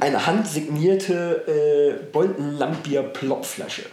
[0.00, 3.84] eine handsignierte äh, Bolton Lambier Plopflasche.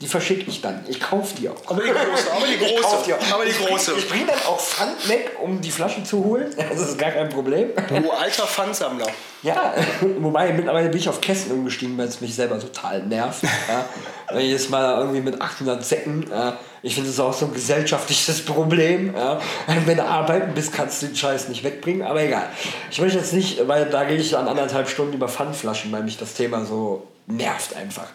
[0.00, 0.82] Die verschicke ich dann.
[0.88, 1.56] Ich kaufe die auch.
[1.66, 2.96] Aber die große, aber die große.
[3.06, 3.92] Die aber die große.
[3.98, 6.54] Ich bringe bring dann auch Pfand weg, um die Flaschen zu holen.
[6.56, 7.68] Das ist gar kein Problem.
[7.88, 9.06] Du alter Pfandsammler.
[9.42, 9.74] Ja,
[10.20, 13.42] wobei mittlerweile bin ich auf Kästen umgestiegen, weil es mich selber total nervt.
[13.42, 13.84] Ja.
[14.32, 17.52] Wenn ich jetzt mal irgendwie mit 800 Säcken, ja, ich finde es auch so ein
[17.52, 19.14] gesellschaftliches Problem.
[19.14, 19.40] Ja.
[19.86, 22.48] Wenn du arbeiten bist, kannst du den Scheiß nicht wegbringen, aber egal.
[22.90, 26.16] Ich möchte jetzt nicht, weil da gehe ich an anderthalb Stunden über Pfandflaschen, weil mich
[26.16, 28.08] das Thema so nervt einfach.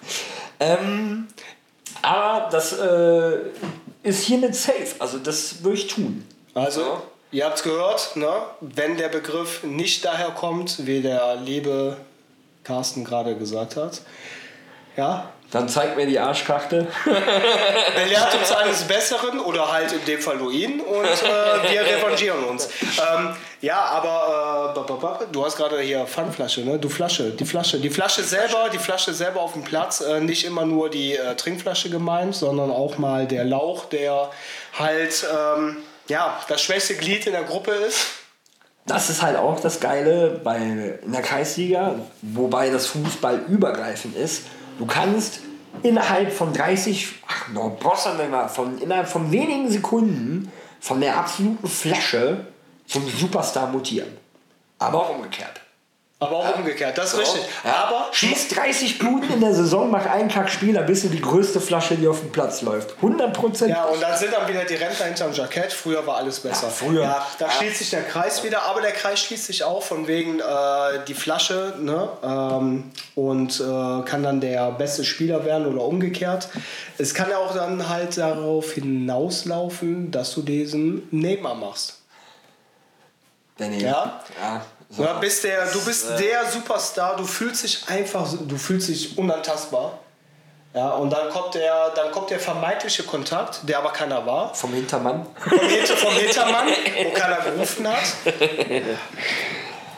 [0.59, 1.28] Ähm,
[2.01, 3.38] aber das äh,
[4.03, 4.95] ist hiermit safe.
[4.99, 6.26] Also das würde ich tun.
[6.53, 7.01] Also,
[7.32, 8.32] ihr habt es gehört, ne?
[8.61, 11.97] wenn der Begriff nicht daher kommt, wie der liebe
[12.63, 14.01] Carsten gerade gesagt hat.
[14.98, 16.88] Ja, dann zeigt mir die Arschkarte.
[17.06, 22.43] Belehrt uns eines Besseren oder halt in dem Fall nur ihn und äh, wir revanchieren
[22.43, 22.68] uns.
[22.82, 26.80] Ähm, ja, aber äh, du hast gerade hier Pfandflasche, ne?
[26.80, 30.02] Du Flasche, die Flasche, die Flasche selber, die Flasche selber auf dem Platz.
[30.02, 34.30] Äh, nicht immer nur die äh, Trinkflasche gemeint, sondern auch mal der Lauch, der
[34.78, 35.78] halt ähm,
[36.08, 38.08] ja das schwächste Glied in der Gruppe ist.
[38.88, 44.43] Das ist halt auch das Geile bei in der Kreisliga, wobei das Fußball übergreifend ist.
[44.78, 45.41] Du kannst
[45.84, 51.17] innerhalb von 30, ach, no, brauchst du mal, von, innerhalb von wenigen Sekunden von der
[51.17, 52.47] absoluten Flasche
[52.88, 54.17] zum Superstar mutieren.
[54.80, 55.61] Aber auch umgekehrt.
[56.18, 57.41] Aber auch umgekehrt, das ist richtig.
[57.66, 57.88] Ja.
[57.88, 61.59] Aber schieß 30 Bluten in der Saison, mach einen Kackspiel, dann bist du die größte
[61.59, 62.95] Flasche, die auf dem Platz läuft.
[63.01, 65.74] 100% Ja, und dann sind dann wieder die Rentner hinterm Jackett.
[65.74, 66.68] Früher war alles besser.
[66.68, 67.03] Ja, früher.
[67.03, 67.51] Ja, da ja.
[67.51, 70.43] schließt sich der Kreis wieder, aber der Kreis schließt sich auch von wegen äh,
[71.05, 72.07] die Flasche ne?
[72.24, 76.47] Ähm, und äh, kann dann der beste Spieler werden oder umgekehrt.
[76.97, 81.99] Es kann ja auch dann halt darauf hinauslaufen, dass du diesen Neymar machst.
[83.59, 84.24] Der Neymar.
[84.41, 84.66] Ja.
[84.90, 85.06] Ja.
[85.06, 89.18] Ja, bist der, du bist äh, der Superstar, du fühlst dich einfach, du fühlst dich
[89.18, 90.00] unantastbar.
[90.74, 94.54] Ja, und dann kommt, der, dann kommt der vermeintliche Kontakt, der aber keiner war.
[94.54, 95.26] Vom Hintermann.
[95.40, 96.68] Vom, Hinter, vom Hintermann,
[97.02, 98.04] wo keiner gerufen hat.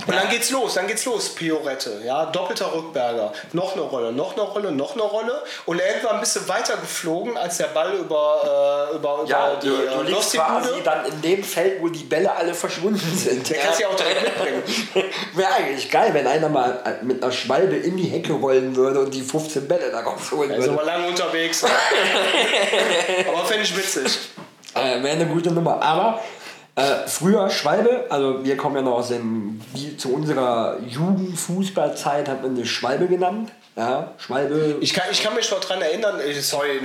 [0.07, 4.33] Und dann geht's los, dann geht's los, Piorette, ja, doppelter Rückberger, noch eine Rolle, noch
[4.33, 8.89] eine Rolle, noch eine Rolle und irgendwann bist du weiter geflogen, als der Ball über,
[8.91, 11.89] äh, über, ja, über die du, du äh, liegst quasi dann in dem Feld, wo
[11.89, 13.49] die Bälle alle verschwunden sind.
[13.49, 13.63] Der ja.
[13.63, 14.63] kannst du ja auch direkt mitbringen.
[15.33, 19.01] Wäre eigentlich geil, wenn einer mal äh, mit einer Schwalbe in die Hecke rollen würde
[19.01, 20.61] und die 15 Bälle da rausholen würde.
[20.61, 21.63] Also mal lang unterwegs.
[23.27, 24.19] Aber fände ich witzig.
[24.73, 25.81] Äh, Wäre eine gute Nummer.
[25.81, 26.21] Aber
[26.77, 32.43] äh, früher Schwalbe, also wir kommen ja noch aus dem, wie zu unserer Jugendfußballzeit hat
[32.43, 33.51] man eine Schwalbe genannt.
[33.77, 34.77] Ja, Schwalbe.
[34.81, 36.79] Ich kann, ich kann mich noch daran erinnern, sorry,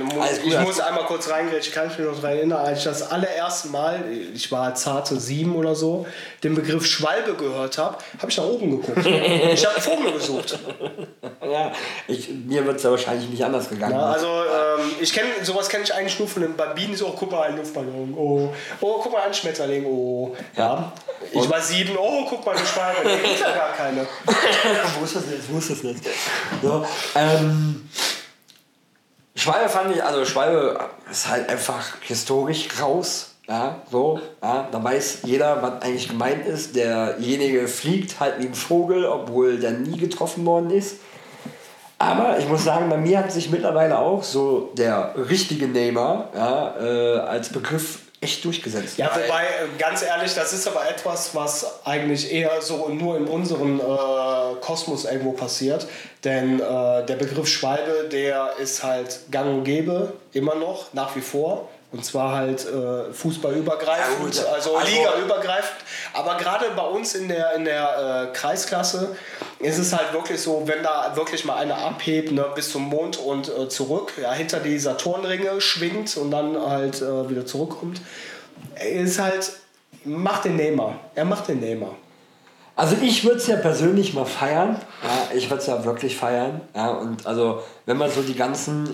[0.45, 3.69] ich muss einmal kurz reingehen, ich kann mich noch daran erinnern, als ich das allererste
[3.69, 6.05] Mal, ich war zarte sieben oder so,
[6.43, 9.07] den Begriff Schwalbe gehört habe, habe ich nach oben geguckt.
[9.07, 10.59] ich habe Vogel gesucht.
[11.43, 11.71] Ja,
[12.07, 13.95] ich, mir wird es ja wahrscheinlich nicht anders gegangen.
[13.95, 17.31] Ja, also ähm, ich kenne sowas kenne ich eigentlich nur von den Bambinen, so guck
[17.31, 20.35] mal ein Luftballon, oh, oh guck mal ein Schmetterling, oh.
[20.55, 20.93] Ja.
[21.31, 24.05] Ich war sieben, oh guck mal eine Schwalbe, da gibt ja gar keine.
[24.99, 25.41] wo ist das nicht?
[25.51, 26.03] Wo ist das nicht?
[26.61, 26.85] Ja.
[27.15, 27.89] Ähm,
[29.35, 33.29] Schwalbe fand ich, also Schwalbe ist halt einfach historisch raus.
[33.47, 36.77] Ja, so, ja, da weiß jeder, was eigentlich gemeint ist.
[36.77, 40.97] Derjenige fliegt halt wie ein Vogel, obwohl der nie getroffen worden ist.
[41.99, 46.75] Aber ich muss sagen, bei mir hat sich mittlerweile auch so der richtige Nehmer ja,
[46.79, 48.97] äh, als Begriff echt durchgesetzt.
[48.97, 53.25] Ja, wobei, äh, ganz ehrlich, das ist aber etwas, was eigentlich eher so nur in
[53.25, 53.83] unserem äh,
[54.61, 55.87] Kosmos irgendwo passiert.
[56.23, 61.21] Denn äh, der Begriff Schwalbe, der ist halt gang und gäbe, immer noch, nach wie
[61.21, 61.69] vor.
[61.93, 65.77] Und zwar halt äh, fußballübergreifend, ja, also, also ligaübergreifend.
[66.13, 69.15] Aber gerade bei uns in der, in der äh, Kreisklasse
[69.59, 73.17] ist es halt wirklich so, wenn da wirklich mal einer abhebt ne, bis zum Mond
[73.17, 78.01] und äh, zurück, ja, hinter die Saturnringe schwingt und dann halt äh, wieder zurückkommt,
[78.83, 79.51] ist halt
[80.05, 80.99] Macht den Neymar.
[81.15, 81.95] Er macht den Neymar.
[82.75, 84.77] Also ich würde es ja persönlich mal feiern.
[85.03, 86.61] Ja, ich würde es ja wirklich feiern.
[86.75, 88.93] Ja, und also wenn man so die ganzen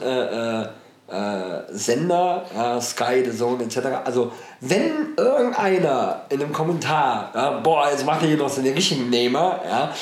[1.11, 3.77] äh, äh, äh, Sender, ja, Sky, The Zone etc.
[4.03, 4.31] Also
[4.61, 9.09] wenn irgendeiner in einem Kommentar, ja, boah, jetzt macht er hier noch so einen richtigen
[9.09, 9.93] Nehmer, ja,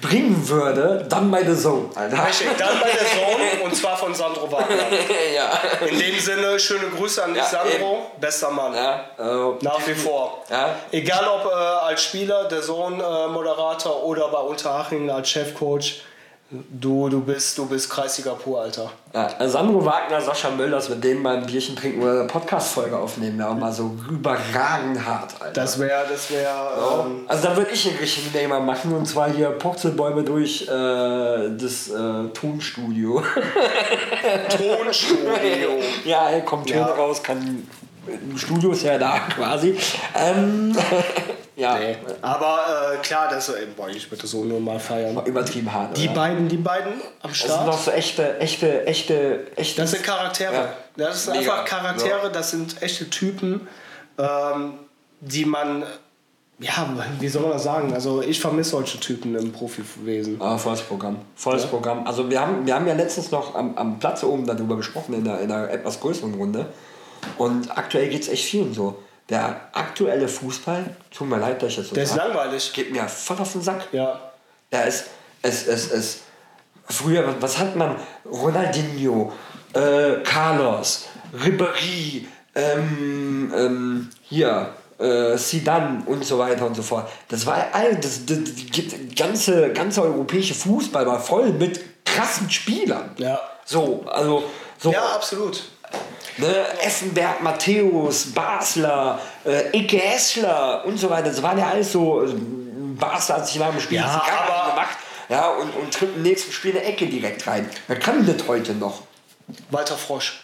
[0.00, 1.88] bringen würde, dann bei The Zone.
[1.94, 2.26] Alter.
[2.26, 4.76] Richtig, dann bei The Zone und zwar von Sandro Wagner.
[5.34, 5.86] ja.
[5.86, 7.92] In dem Sinne, schöne Grüße an dich, ja, Sandro.
[7.94, 8.20] Eben.
[8.20, 8.74] Bester Mann.
[8.74, 10.44] Ja, äh, Nach wie vor.
[10.92, 16.02] Egal ob äh, als Spieler, der Zone-Moderator äh, oder bei Unterhaching als Chefcoach.
[16.48, 18.92] Du, du bist, du bist Kreisliga pur, Alter.
[19.12, 23.40] Ja, Sandro Wagner, Sascha Mölders, mit denen mal ein Bierchen trinken oder eine Podcast-Folge aufnehmen,
[23.40, 25.52] ja, mal so überragend hart, Alter.
[25.52, 26.44] Das wäre, das wäre.
[26.44, 27.04] Ja.
[27.04, 30.68] Ähm, also da würde ich einen richtigen Nehmer machen und zwar hier Purzelbäume durch äh,
[30.68, 33.20] das äh, Tonstudio.
[34.48, 35.70] Tonstudio.
[36.04, 36.86] ja, er kommt Ton ja.
[36.86, 37.66] raus, kann.
[38.06, 39.76] Im Studio ist ja da quasi.
[40.14, 40.76] Ähm,
[41.56, 41.78] Ja.
[41.78, 41.96] Nee.
[42.20, 45.18] Aber äh, klar, das, äh, boah, ich würde so nur mal feiern.
[45.24, 45.96] Übertrieben hart.
[45.96, 46.14] Die oder?
[46.14, 46.92] beiden, die beiden
[47.22, 47.50] am Start.
[47.50, 49.80] Das sind doch so echte, echte, echte, echte.
[49.80, 50.54] Das sind Charaktere.
[50.54, 50.72] Ja.
[50.96, 51.52] Das sind Mega.
[51.52, 52.28] einfach Charaktere, ja.
[52.28, 53.66] das sind echte Typen,
[54.18, 54.74] ähm,
[55.20, 55.84] die man
[56.58, 56.88] ja,
[57.20, 57.92] wie soll man das sagen?
[57.92, 60.40] Also ich vermisse solche Typen im Profiwesen.
[60.40, 61.18] Ah, volles Programm.
[61.34, 61.68] Volles ja.
[61.68, 62.06] Programm.
[62.06, 65.28] Also wir haben, wir haben ja letztens noch am, am Platz oben darüber gesprochen, in
[65.28, 66.66] einer, in einer etwas größeren Runde.
[67.36, 68.96] Und aktuell geht es echt vielen so.
[69.28, 72.72] Der aktuelle Fußball, tut mir leid, dass ich das so Der ist langweilig.
[72.72, 73.88] Geht mir voll auf den Sack.
[73.92, 74.20] Ja.
[74.70, 75.06] Der ist,
[75.42, 76.20] es, es, es,
[76.88, 77.96] früher, was hat man?
[78.24, 79.32] Ronaldinho,
[79.74, 87.08] äh, Carlos, Ribéry, ähm, ähm, hier, äh, Zidane und so weiter und so fort.
[87.28, 88.84] Das war all, das, das, das
[89.16, 93.10] ganze, ganze europäische Fußball war voll mit krassen Spielern.
[93.18, 93.40] Ja.
[93.64, 94.44] So, also.
[94.78, 95.64] So, ja, absolut.
[96.38, 101.28] Ne, Effenberg, Matthäus, Basler, äh, Icke Hessler und so weiter.
[101.30, 102.22] Das waren ja alles so.
[102.22, 102.34] Äh,
[102.98, 104.96] Basler hat sich nach dem Spiel ja, aber gemacht
[105.28, 107.68] ja, und, und tritt im nächsten Spiel eine Ecke direkt rein.
[107.86, 109.02] Wer kann das heute noch?
[109.70, 110.42] Walter Frosch.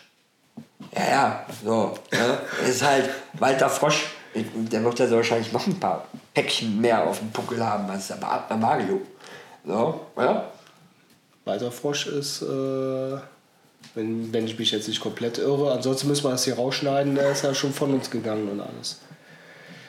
[0.94, 1.98] Ja, ja, so.
[2.10, 2.38] Ne?
[2.68, 4.06] ist halt Walter Frosch.
[4.34, 8.08] Der wird ja so wahrscheinlich noch ein paar Päckchen mehr auf dem Puckel haben als
[8.08, 9.02] der Mario.
[9.64, 10.50] So, ja?
[11.44, 12.42] Walter Frosch ist.
[12.42, 13.18] Äh
[13.94, 15.72] wenn, wenn ich mich jetzt nicht komplett irre.
[15.72, 19.00] Ansonsten müssen wir das hier rausschneiden, der ist ja schon von uns gegangen und alles.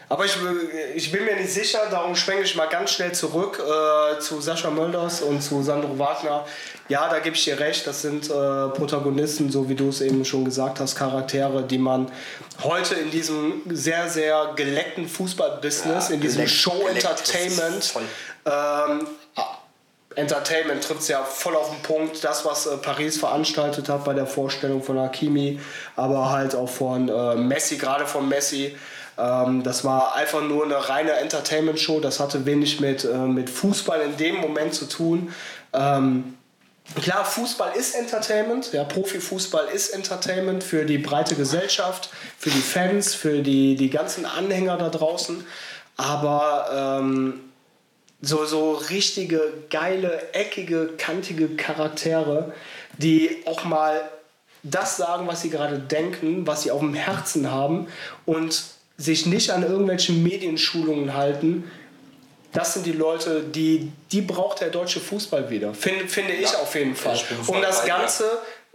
[0.09, 0.35] Aber ich,
[0.93, 4.69] ich bin mir nicht sicher, darum schwenke ich mal ganz schnell zurück äh, zu Sascha
[4.69, 6.45] Mölders und zu Sandro Wagner.
[6.87, 10.23] Ja, da gebe ich dir recht, das sind äh, Protagonisten, so wie du es eben
[10.23, 12.11] schon gesagt hast, Charaktere, die man
[12.61, 17.93] heute in diesem sehr, sehr geleckten Fußballbusiness, ja, in diesem Show-Entertainment
[18.45, 19.07] ähm,
[20.15, 22.23] Entertainment trifft es ja voll auf den Punkt.
[22.23, 25.59] Das, was äh, Paris veranstaltet hat bei der Vorstellung von Hakimi,
[25.95, 28.75] aber halt auch von äh, Messi, gerade von Messi.
[29.17, 31.99] Ähm, das war einfach nur eine reine Entertainment-Show.
[31.99, 35.33] Das hatte wenig mit, äh, mit Fußball in dem Moment zu tun.
[35.73, 36.37] Ähm,
[37.01, 43.15] Klar, Fußball ist Entertainment, ja, Profifußball ist Entertainment für die breite Gesellschaft, für die Fans,
[43.15, 45.45] für die, die ganzen Anhänger da draußen.
[45.95, 47.39] Aber ähm,
[48.23, 52.53] so, so richtige, geile, eckige, kantige Charaktere,
[52.97, 54.01] die auch mal
[54.63, 57.87] das sagen, was sie gerade denken, was sie auf dem Herzen haben
[58.25, 58.63] und
[58.97, 61.69] sich nicht an irgendwelchen Medienschulungen halten.
[62.53, 65.73] Das sind die Leute, die, die braucht der deutsche Fußball wieder.
[65.73, 67.19] Find, finde ich ja, auf jeden Fall.
[67.47, 68.23] Um das Ganze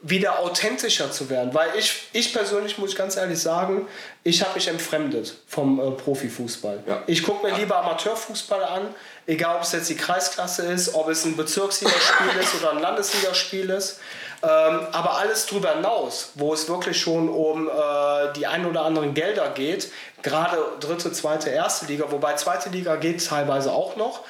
[0.03, 1.55] wieder authentischer zu werden.
[1.55, 3.88] Weil ich, ich persönlich, muss ich ganz ehrlich sagen,
[4.22, 6.84] ich habe mich entfremdet vom äh, Profifußball.
[6.86, 7.03] Ja.
[7.07, 8.94] Ich gucke mir lieber Amateurfußball an,
[9.28, 13.70] egal ob es jetzt die Kreisklasse ist, ob es ein Bezirksligaspiel ist oder ein Landesligaspiel
[13.70, 14.00] ist.
[14.40, 19.12] Ähm, aber alles darüber hinaus, wo es wirklich schon um äh, die ein oder anderen
[19.12, 19.90] Gelder geht,
[20.22, 24.20] gerade dritte, zweite, erste Liga, wobei zweite Liga geht teilweise auch noch.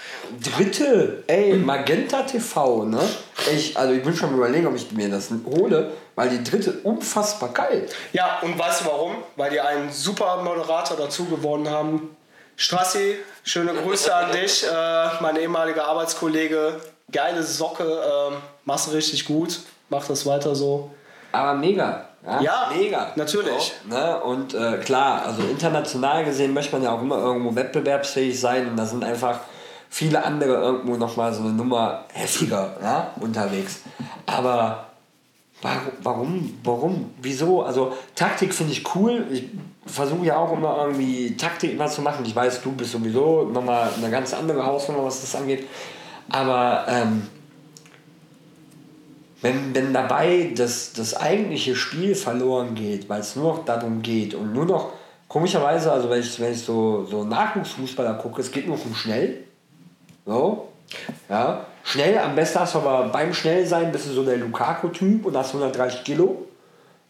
[0.43, 3.01] Dritte, ey, Magenta TV, ne?
[3.55, 7.51] Ich, also ich bin schon überlegen, ob ich mir das hole, weil die dritte unfassbar
[7.51, 7.87] geil.
[8.15, 9.17] Ja, und weißt du warum?
[9.37, 12.17] Weil die einen super Moderator dazu gewonnen haben,
[12.61, 16.81] Strassi, schöne Grüße an dich, äh, mein ehemaliger Arbeitskollege.
[17.13, 18.35] Geile Socke, äh,
[18.65, 20.91] machst du richtig gut, mach das weiter so.
[21.31, 22.09] Aber mega.
[22.27, 23.13] Ja, ja mega.
[23.15, 23.75] Natürlich.
[23.89, 24.21] So, ne?
[24.23, 28.77] Und äh, klar, also international gesehen möchte man ja auch immer irgendwo wettbewerbsfähig sein und
[28.77, 29.39] da sind einfach
[29.89, 33.83] viele andere irgendwo nochmal so eine Nummer heftiger ja, unterwegs.
[34.27, 34.89] Aber
[35.63, 37.63] warum, warum, warum, wieso?
[37.63, 39.27] Also Taktik finde ich cool.
[39.31, 39.45] Ich
[39.87, 42.25] versuche ja auch immer irgendwie Taktik immer zu machen.
[42.25, 45.67] Ich weiß, du bist sowieso nochmal eine ganz andere Hausnummer, was das angeht.
[46.31, 47.27] Aber ähm,
[49.43, 54.35] wenn, wenn dabei das, das eigentliche Spiel verloren geht, weil es nur noch darum geht
[54.35, 54.93] und nur noch
[55.29, 59.45] komischerweise, also wenn ich, wenn ich so, so Nachwuchsfußballer gucke, es geht nur um schnell.
[60.25, 60.69] So.
[61.29, 61.67] Ja.
[61.85, 65.49] Schnell, am besten hast du aber beim Schnellsein bist du so der Lukaku-Typ und hast
[65.55, 66.47] 130 Kilo.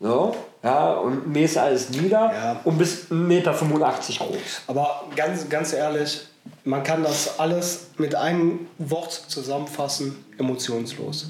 [0.01, 0.37] So.
[0.63, 2.61] Ja, und mähst alles nieder Ja.
[2.65, 4.63] und bist 1,85 Meter groß.
[4.67, 6.27] Aber ganz, ganz ehrlich,
[6.65, 11.27] man kann das alles mit einem Wort zusammenfassen: emotionslos.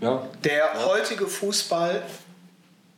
[0.00, 0.22] Ja.
[0.44, 2.02] Der heutige Fußball,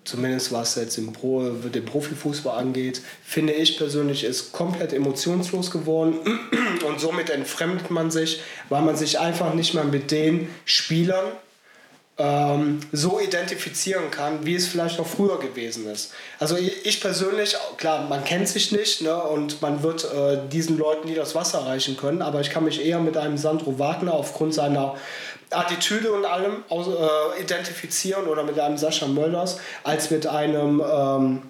[0.09, 6.19] zumindest was jetzt den, Pro, den Profifußball angeht, finde ich persönlich, ist komplett emotionslos geworden.
[6.87, 11.27] Und somit entfremdet man sich, weil man sich einfach nicht mehr mit den Spielern
[12.19, 16.13] ähm, so identifizieren kann, wie es vielleicht noch früher gewesen ist.
[16.39, 20.77] Also ich, ich persönlich, klar, man kennt sich nicht ne, und man wird äh, diesen
[20.79, 24.15] Leuten nie das Wasser reichen können, aber ich kann mich eher mit einem Sandro Wagner
[24.15, 24.97] aufgrund seiner
[25.51, 31.43] Attitüde und allem aus, äh, identifizieren oder mit einem Sascha Mölders, als mit einem, ähm,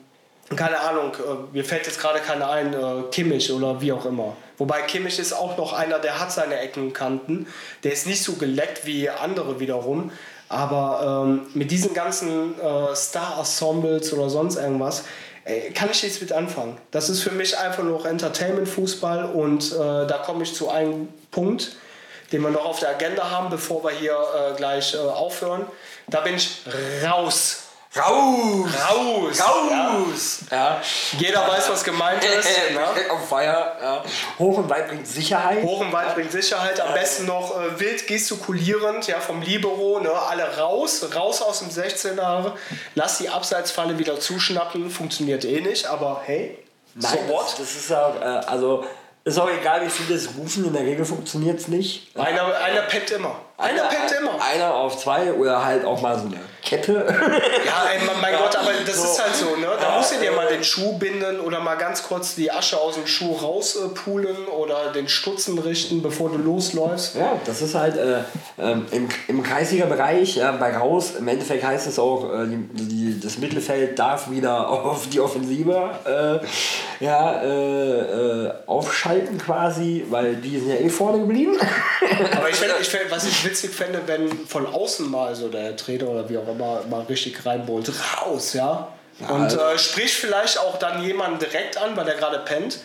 [0.57, 4.37] keine Ahnung, äh, mir fällt jetzt gerade keiner ein, äh, Kimmich oder wie auch immer.
[4.57, 7.47] Wobei Kimmich ist auch noch einer, der hat seine Ecken und Kanten.
[7.85, 10.11] Der ist nicht so geleckt wie andere wiederum.
[10.49, 15.05] Aber ähm, mit diesen ganzen äh, Star-Ensembles oder sonst irgendwas
[15.45, 16.79] äh, kann ich nichts mit anfangen.
[16.91, 19.77] Das ist für mich einfach nur Entertainment-Fußball und äh,
[20.07, 21.77] da komme ich zu einem Punkt,
[22.33, 25.67] den wir noch auf der Agenda haben, bevor wir hier äh, gleich äh, aufhören.
[26.09, 26.63] Da bin ich
[27.05, 27.69] raus.
[27.97, 28.69] Raus!
[28.91, 29.41] Raus!
[29.41, 30.41] Raus!
[30.51, 30.81] Ja.
[31.19, 32.49] Jeder weiß, was gemeint ist.
[32.75, 33.11] ne?
[33.11, 33.77] Auf Feier.
[33.81, 34.05] Ja.
[34.39, 35.63] Hoch und weit bringt Sicherheit.
[35.63, 36.81] Hoch und weit bringt Sicherheit.
[36.81, 41.71] Am besten noch äh, wild gestikulierend, ja, vom Libero, ne, alle raus, raus aus dem
[41.71, 42.53] 16er.
[42.95, 44.91] Lass die Abseitsfalle wieder zuschnappen.
[44.91, 46.59] Funktioniert eh nicht, aber hey,
[46.95, 47.45] so Nein, what?
[47.45, 48.85] das, das ist auch, äh, also
[49.29, 52.17] ist auch egal, wie viele es rufen, in der Regel funktioniert es nicht.
[52.17, 53.41] Einer, einer pennt immer.
[53.59, 54.39] Einer pennt immer.
[54.41, 56.93] Einer auf zwei oder halt auch mal so eine Kette.
[57.67, 59.05] Ja, ey, mein, Gott, aber das So.
[59.05, 59.67] ist halt so, ne?
[59.81, 62.53] Da Ja, musst du dir äh, mal den Schuh binden oder mal ganz kurz die
[62.53, 67.17] Asche aus dem Schuh rauspulen oder den Stutzen richten, bevor du losläufst.
[67.17, 68.19] Ja, das ist halt äh,
[68.61, 73.21] ähm, im, im Kreisliga-Bereich, ja, bei Raus, im Endeffekt heißt es auch, äh, die, die,
[73.21, 80.59] das Mittelfeld darf wieder auf die Offensive äh, ja, äh, äh, aufschalten quasi, weil die
[80.59, 81.57] sind ja eh vorne geblieben.
[82.37, 86.29] Aber ich fänd, was ich witzig fände, wenn von außen mal so der Trainer oder
[86.29, 87.91] wie auch immer mal richtig reinbohlt,
[88.21, 88.89] raus, ja.
[89.29, 92.79] Und also- äh, spricht vielleicht auch dann jemanden direkt an, weil der gerade pennt.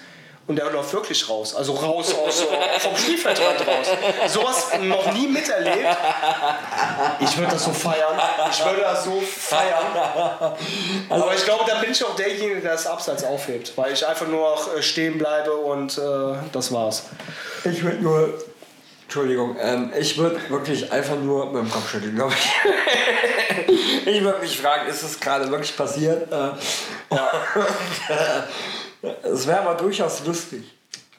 [0.45, 1.55] Und der läuft wirklich raus.
[1.55, 2.43] Also raus aus,
[2.80, 3.88] vom Spielfeldrand raus.
[4.28, 5.88] Sowas noch nie miterlebt.
[7.22, 8.20] Ich würde das so feiern.
[8.51, 9.86] Ich würde das so feiern.
[11.09, 13.72] Aber ich glaube, da bin ich auch derjenige, der das Abseits aufhebt.
[13.78, 16.01] Weil ich einfach nur noch äh, stehen bleibe und äh,
[16.51, 17.03] das war's.
[17.64, 18.34] Ich würde nur.
[19.18, 24.07] Entschuldigung, ähm, ich würde wirklich einfach nur mit dem Kopf schütteln, glaube ich.
[24.07, 26.32] ich würde mich fragen, ist es gerade wirklich passiert?
[26.32, 26.49] Äh,
[29.32, 30.64] es wäre aber durchaus lustig.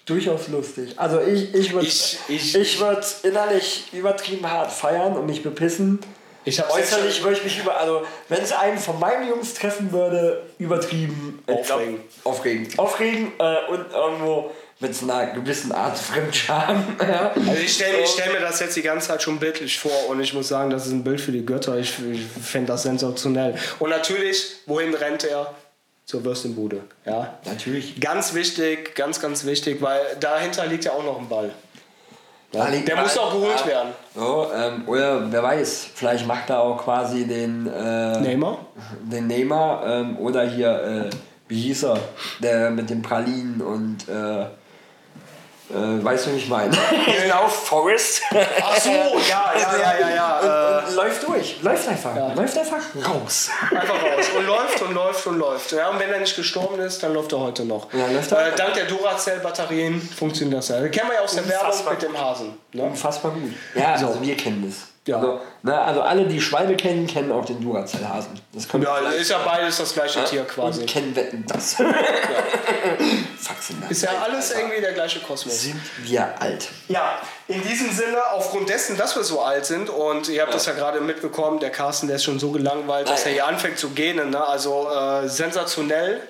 [0.07, 0.95] Durchaus lustig.
[0.99, 6.01] Also ich, ich würde Ich- ich, ich- würd innerlich übertrieben hart feiern und mich bepissen.
[6.45, 10.43] Ich Äußerlich würde ich mich über, also wenn es einen von meinen Jungs treffen würde,
[10.59, 11.43] übertrieben.
[11.47, 12.01] glaub, Aufregen.
[12.25, 12.69] Aufregen.
[12.77, 16.97] Aufregen äh, und irgendwo mit einer gewissen Art Fremdscham.
[17.01, 17.33] ja.
[17.35, 20.35] Also ich stelle stell mir das jetzt die ganze Zeit schon bildlich vor und ich
[20.35, 21.79] muss sagen, das ist ein Bild für die Götter.
[21.79, 23.57] Ich, ich fände das sensationell.
[23.79, 25.55] Und natürlich, wohin rennt er?
[26.07, 26.83] Zur Würstchenbude.
[27.07, 27.39] Ja.
[27.47, 27.99] Natürlich.
[27.99, 31.51] Ganz wichtig, ganz, ganz wichtig, weil dahinter liegt ja auch noch ein Ball.
[32.71, 33.67] Liegt Der muss auch geholt ja.
[33.67, 33.89] werden.
[34.15, 38.59] So, ähm, oder wer weiß, vielleicht macht er auch quasi den, äh, Neymar?
[39.03, 41.11] den Neymar ähm, oder hier, äh,
[41.49, 41.99] wie hieß er,
[42.41, 44.47] der mit den Pralinen und äh,
[45.75, 46.77] äh, weißt du, wie ich meine?
[47.23, 48.23] genau, Forrest.
[48.63, 50.39] Ach so, ja, ja, ja, ja, ja.
[50.81, 53.51] und, und läuft durch, läuft einfach, läuft einfach raus.
[53.73, 54.27] Äh, einfach raus.
[54.37, 55.73] Und läuft und läuft und läuft.
[55.73, 57.93] Ja, und wenn er nicht gestorben ist, dann läuft er heute noch.
[57.93, 58.49] Ja, läuft er.
[58.53, 60.81] äh, dank der Duracell-Batterien funktioniert das ja.
[60.81, 61.93] Das kennen wir ja aus der Werbung Unfassbar.
[61.95, 62.59] mit dem Hasen.
[62.73, 62.83] Ne?
[62.85, 63.53] Unfassbar gut.
[63.75, 64.07] Ja, So.
[64.09, 64.94] also wir kennen das.
[65.07, 65.17] Ja.
[65.17, 68.41] Also, ne, also alle, die Schwalbe kennen, kennen auch den Duracell-Hasen.
[68.53, 70.81] Das können Ja, ist ja beides das gleiche Tier quasi.
[70.81, 71.75] Und kennen wetten das.
[73.39, 75.61] Faxen Ist ja alles irgendwie der gleiche Kosmos.
[75.63, 76.69] Sind wir alt.
[76.89, 80.65] Ja, in diesem Sinne, aufgrund dessen, dass wir so alt sind und ihr habt das
[80.65, 83.91] ja gerade mitbekommen, der Carsten, der ist schon so gelangweilt, dass er hier anfängt zu
[83.91, 84.31] gähnen.
[84.31, 84.47] Ne?
[84.47, 86.23] Also äh, sensationell.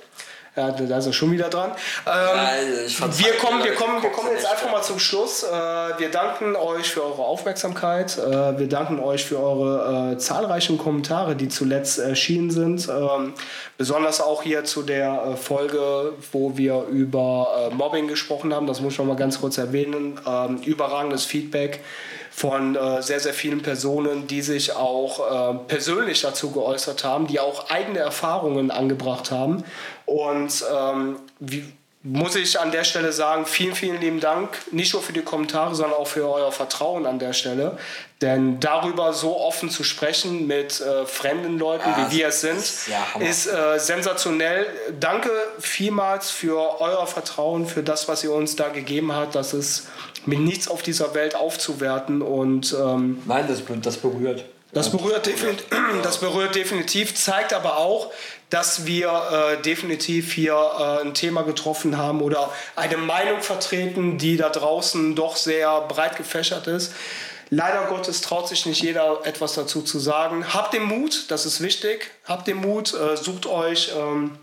[0.56, 1.72] Ja, da ist er schon wieder dran.
[2.06, 4.72] Ähm, Also, ich fand's wir kommen, wir kommen, wir kommen jetzt einfach ja.
[4.72, 5.42] mal zum Schluss.
[5.42, 8.16] Äh, wir danken euch für eure Aufmerksamkeit.
[8.18, 12.88] Äh, wir danken euch für eure äh, zahlreichen Kommentare, die zuletzt erschienen sind.
[12.88, 13.34] Ähm,
[13.78, 18.68] besonders auch hier zu der äh, Folge, wo wir über äh, Mobbing gesprochen haben.
[18.68, 20.20] Das muss ich noch mal ganz kurz erwähnen.
[20.24, 21.80] Ähm, überragendes Feedback.
[22.34, 27.38] Von äh, sehr, sehr vielen Personen, die sich auch äh, persönlich dazu geäußert haben, die
[27.38, 29.62] auch eigene Erfahrungen angebracht haben.
[30.04, 31.64] Und ähm, wie,
[32.02, 35.74] muss ich an der Stelle sagen, vielen, vielen lieben Dank, nicht nur für die Kommentare,
[35.74, 37.78] sondern auch für euer Vertrauen an der Stelle.
[38.20, 42.58] Denn darüber so offen zu sprechen mit äh, fremden Leuten, ja, wie wir es sind,
[42.58, 44.66] ist, ja, ist äh, sensationell.
[45.00, 49.34] Danke vielmals für euer Vertrauen, für das, was ihr uns da gegeben habt.
[49.34, 49.86] Das ist
[50.26, 52.22] mit nichts auf dieser Welt aufzuwerten.
[52.22, 54.44] Und, ähm, Nein, das, das berührt.
[54.72, 55.30] Das berührt,
[56.02, 58.10] das berührt definitiv, zeigt aber auch,
[58.50, 59.08] dass wir
[59.58, 65.14] äh, definitiv hier äh, ein Thema getroffen haben oder eine Meinung vertreten, die da draußen
[65.14, 66.92] doch sehr breit gefächert ist.
[67.50, 70.52] Leider Gottes traut sich nicht jeder etwas dazu zu sagen.
[70.52, 72.10] Habt den Mut, das ist wichtig.
[72.24, 74.38] Habt den Mut, äh, sucht euch ähm,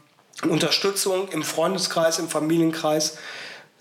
[0.48, 3.18] Unterstützung im Freundeskreis, im Familienkreis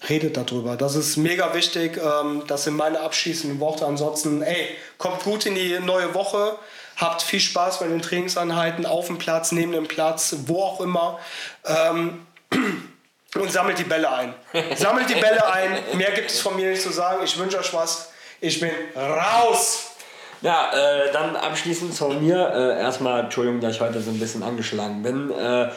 [0.08, 0.76] redet darüber.
[0.76, 1.98] Das ist mega wichtig.
[1.98, 3.86] Ähm, das sind meine abschließenden Worte.
[3.86, 6.56] Ansonsten, ey, kommt gut in die neue Woche.
[6.96, 11.18] Habt viel Spaß bei den Trainingseinheiten, auf dem Platz, neben dem Platz, wo auch immer.
[11.64, 12.26] Ähm,
[13.34, 14.34] und sammelt die Bälle ein.
[14.76, 15.78] Sammelt die Bälle ein.
[15.94, 17.22] Mehr gibt es von mir nicht zu sagen.
[17.24, 18.12] Ich wünsche euch was.
[18.40, 19.86] Ich bin raus.
[20.42, 22.50] Ja, äh, dann abschließend von mir.
[22.54, 25.30] Äh, erstmal, Entschuldigung, dass ich heute so ein bisschen angeschlagen bin.
[25.30, 25.70] Äh,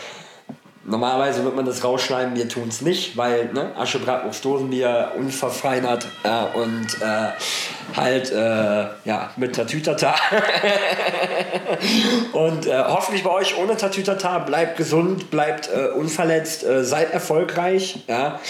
[0.86, 6.05] Normalerweise wird man das rausschneiden, wir tun es nicht, weil ne, Asche, Bratwurst, Dosenbier unverfeinert
[6.23, 7.29] äh, und äh,
[7.95, 10.13] halt äh, ja, mit Tatütata.
[12.34, 14.39] und äh, hoffentlich bei euch ohne Tatütata.
[14.39, 17.99] Bleibt gesund, bleibt äh, unverletzt, äh, seid erfolgreich.
[18.07, 18.41] Ja.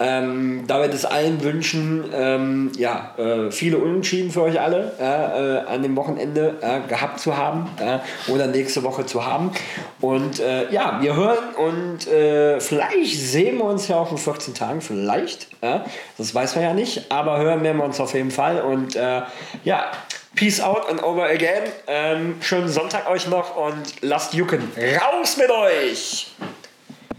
[0.00, 5.66] Ähm, damit es allen wünschen, ähm, ja, äh, viele Unentschieden für euch alle äh, äh,
[5.66, 7.68] an dem Wochenende äh, gehabt zu haben
[8.28, 9.50] oder nächste Woche zu haben.
[10.00, 14.54] Und äh, ja, wir hören und äh, vielleicht sehen wir uns ja auch in 14
[14.54, 15.48] Tagen, vielleicht.
[16.16, 18.60] das weiß man ja nicht, aber hören werden wir uns auf jeden Fall.
[18.60, 18.96] Und
[19.64, 19.90] ja,
[20.38, 21.64] Peace out and over again.
[21.88, 24.70] Ähm, schönen Sonntag euch noch und lasst jucken.
[24.76, 26.28] Raus mit euch!